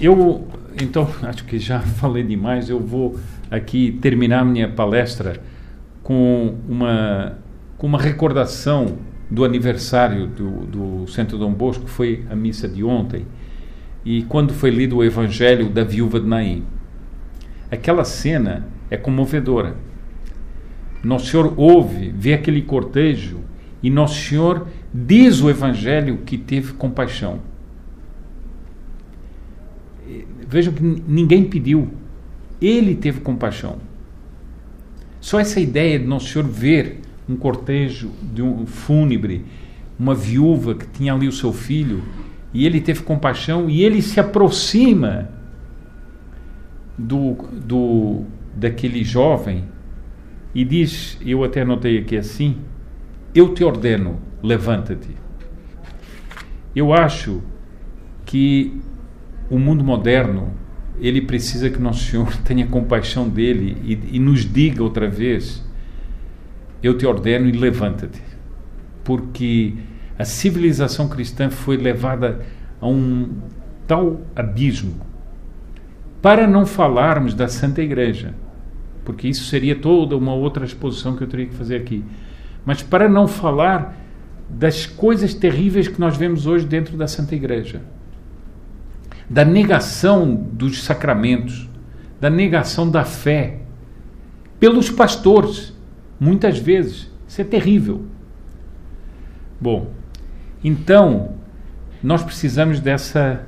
[0.00, 0.46] eu
[0.80, 2.68] então acho que já falei demais.
[2.68, 3.18] Eu vou
[3.50, 5.40] aqui terminar minha palestra
[6.06, 7.36] com uma,
[7.76, 8.98] com uma recordação
[9.28, 13.26] do aniversário do, do Centro Dom Bosco, que foi a missa de ontem,
[14.04, 16.62] e quando foi lido o Evangelho da viúva de Naim.
[17.72, 19.74] Aquela cena é comovedora.
[21.02, 23.40] Nosso Senhor ouve, vê aquele cortejo,
[23.82, 27.40] e Nosso Senhor diz o Evangelho que teve compaixão.
[30.46, 31.90] Vejam que ninguém pediu,
[32.62, 33.95] ele teve compaixão.
[35.20, 39.44] Só essa ideia de Nosso Senhor ver um cortejo de um fúnebre,
[39.98, 42.02] uma viúva que tinha ali o seu filho,
[42.52, 45.28] e ele teve compaixão e ele se aproxima
[46.96, 49.64] do, do daquele jovem
[50.54, 52.56] e diz, eu até anotei aqui assim,
[53.34, 55.10] eu te ordeno, levanta-te.
[56.74, 57.42] Eu acho
[58.24, 58.80] que
[59.50, 60.50] o mundo moderno
[61.00, 65.64] ele precisa que Nosso Senhor tenha compaixão dele e, e nos diga outra vez:
[66.82, 68.22] Eu te ordeno e levanta-te.
[69.04, 69.74] Porque
[70.18, 72.44] a civilização cristã foi levada
[72.80, 73.30] a um
[73.86, 74.94] tal abismo.
[76.20, 78.34] Para não falarmos da Santa Igreja,
[79.04, 82.04] porque isso seria toda uma outra exposição que eu teria que fazer aqui.
[82.64, 83.96] Mas para não falar
[84.48, 87.82] das coisas terríveis que nós vemos hoje dentro da Santa Igreja
[89.28, 91.68] da negação dos sacramentos,
[92.20, 93.58] da negação da fé
[94.58, 95.72] pelos pastores,
[96.18, 97.10] muitas vezes.
[97.26, 98.04] Isso é terrível.
[99.60, 99.90] Bom,
[100.62, 101.34] então
[102.02, 103.44] nós precisamos dessa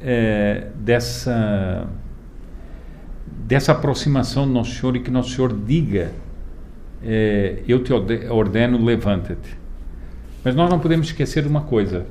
[0.00, 1.86] é, dessa
[3.26, 6.10] dessa aproximação do Nosso Senhor e que Nosso Senhor diga
[7.02, 9.58] é, eu te ordeno levanta-te
[10.44, 12.06] mas nós não podemos esquecer uma coisa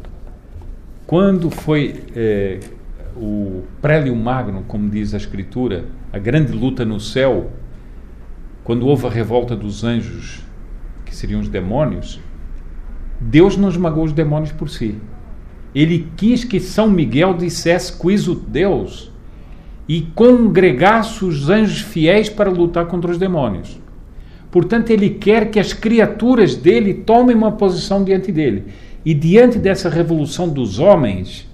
[1.05, 2.59] quando foi é,
[3.15, 7.51] o prélio magno, como diz a Escritura, a grande luta no céu,
[8.63, 10.43] quando houve a revolta dos anjos,
[11.05, 12.19] que seriam os demônios,
[13.19, 14.95] Deus não esmagou os demônios por si.
[15.73, 19.11] Ele quis que São Miguel dissesse quis o Deus.
[19.87, 23.77] e congregasse os anjos fiéis para lutar contra os demônios.
[24.49, 28.65] Portanto, ele quer que as criaturas dele tomem uma posição diante dele.
[29.03, 31.45] E diante dessa revolução dos homens,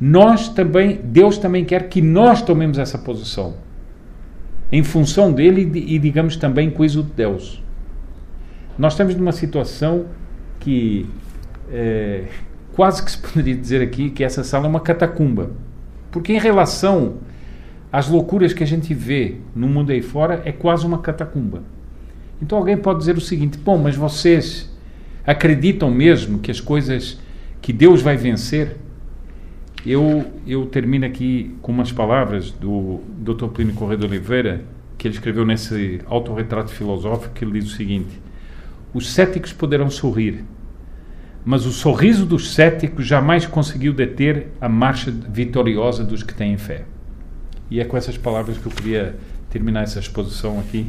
[0.00, 3.54] nós também, Deus também quer que nós tomemos essa posição.
[4.72, 7.62] Em função dele e, digamos, também coisa de Deus.
[8.76, 10.06] Nós estamos numa situação
[10.58, 11.08] que
[11.70, 12.24] é,
[12.74, 15.50] quase que se poderia dizer aqui que essa sala é uma catacumba.
[16.10, 17.18] Porque em relação
[17.92, 21.62] às loucuras que a gente vê no mundo aí fora, é quase uma catacumba.
[22.42, 24.70] Então alguém pode dizer o seguinte: bom, mas vocês
[25.24, 27.18] acreditam mesmo que as coisas,
[27.62, 28.76] que Deus vai vencer?
[29.86, 33.48] Eu, eu termino aqui com umas palavras do Dr.
[33.48, 34.62] Plínio Correia de Oliveira,
[34.96, 38.18] que ele escreveu nesse autorretrato filosófico, que ele diz o seguinte:
[38.94, 40.42] Os céticos poderão sorrir,
[41.44, 46.84] mas o sorriso dos céticos jamais conseguiu deter a marcha vitoriosa dos que têm fé.
[47.70, 49.16] E é com essas palavras que eu queria
[49.50, 50.86] terminar essa exposição aqui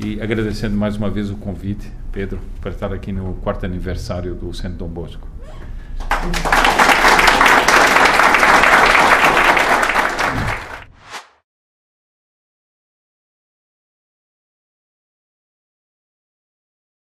[0.00, 4.52] e agradecendo mais uma vez o convite, Pedro, para estar aqui no quarto aniversário do
[4.52, 5.28] Centro Dom Bosco.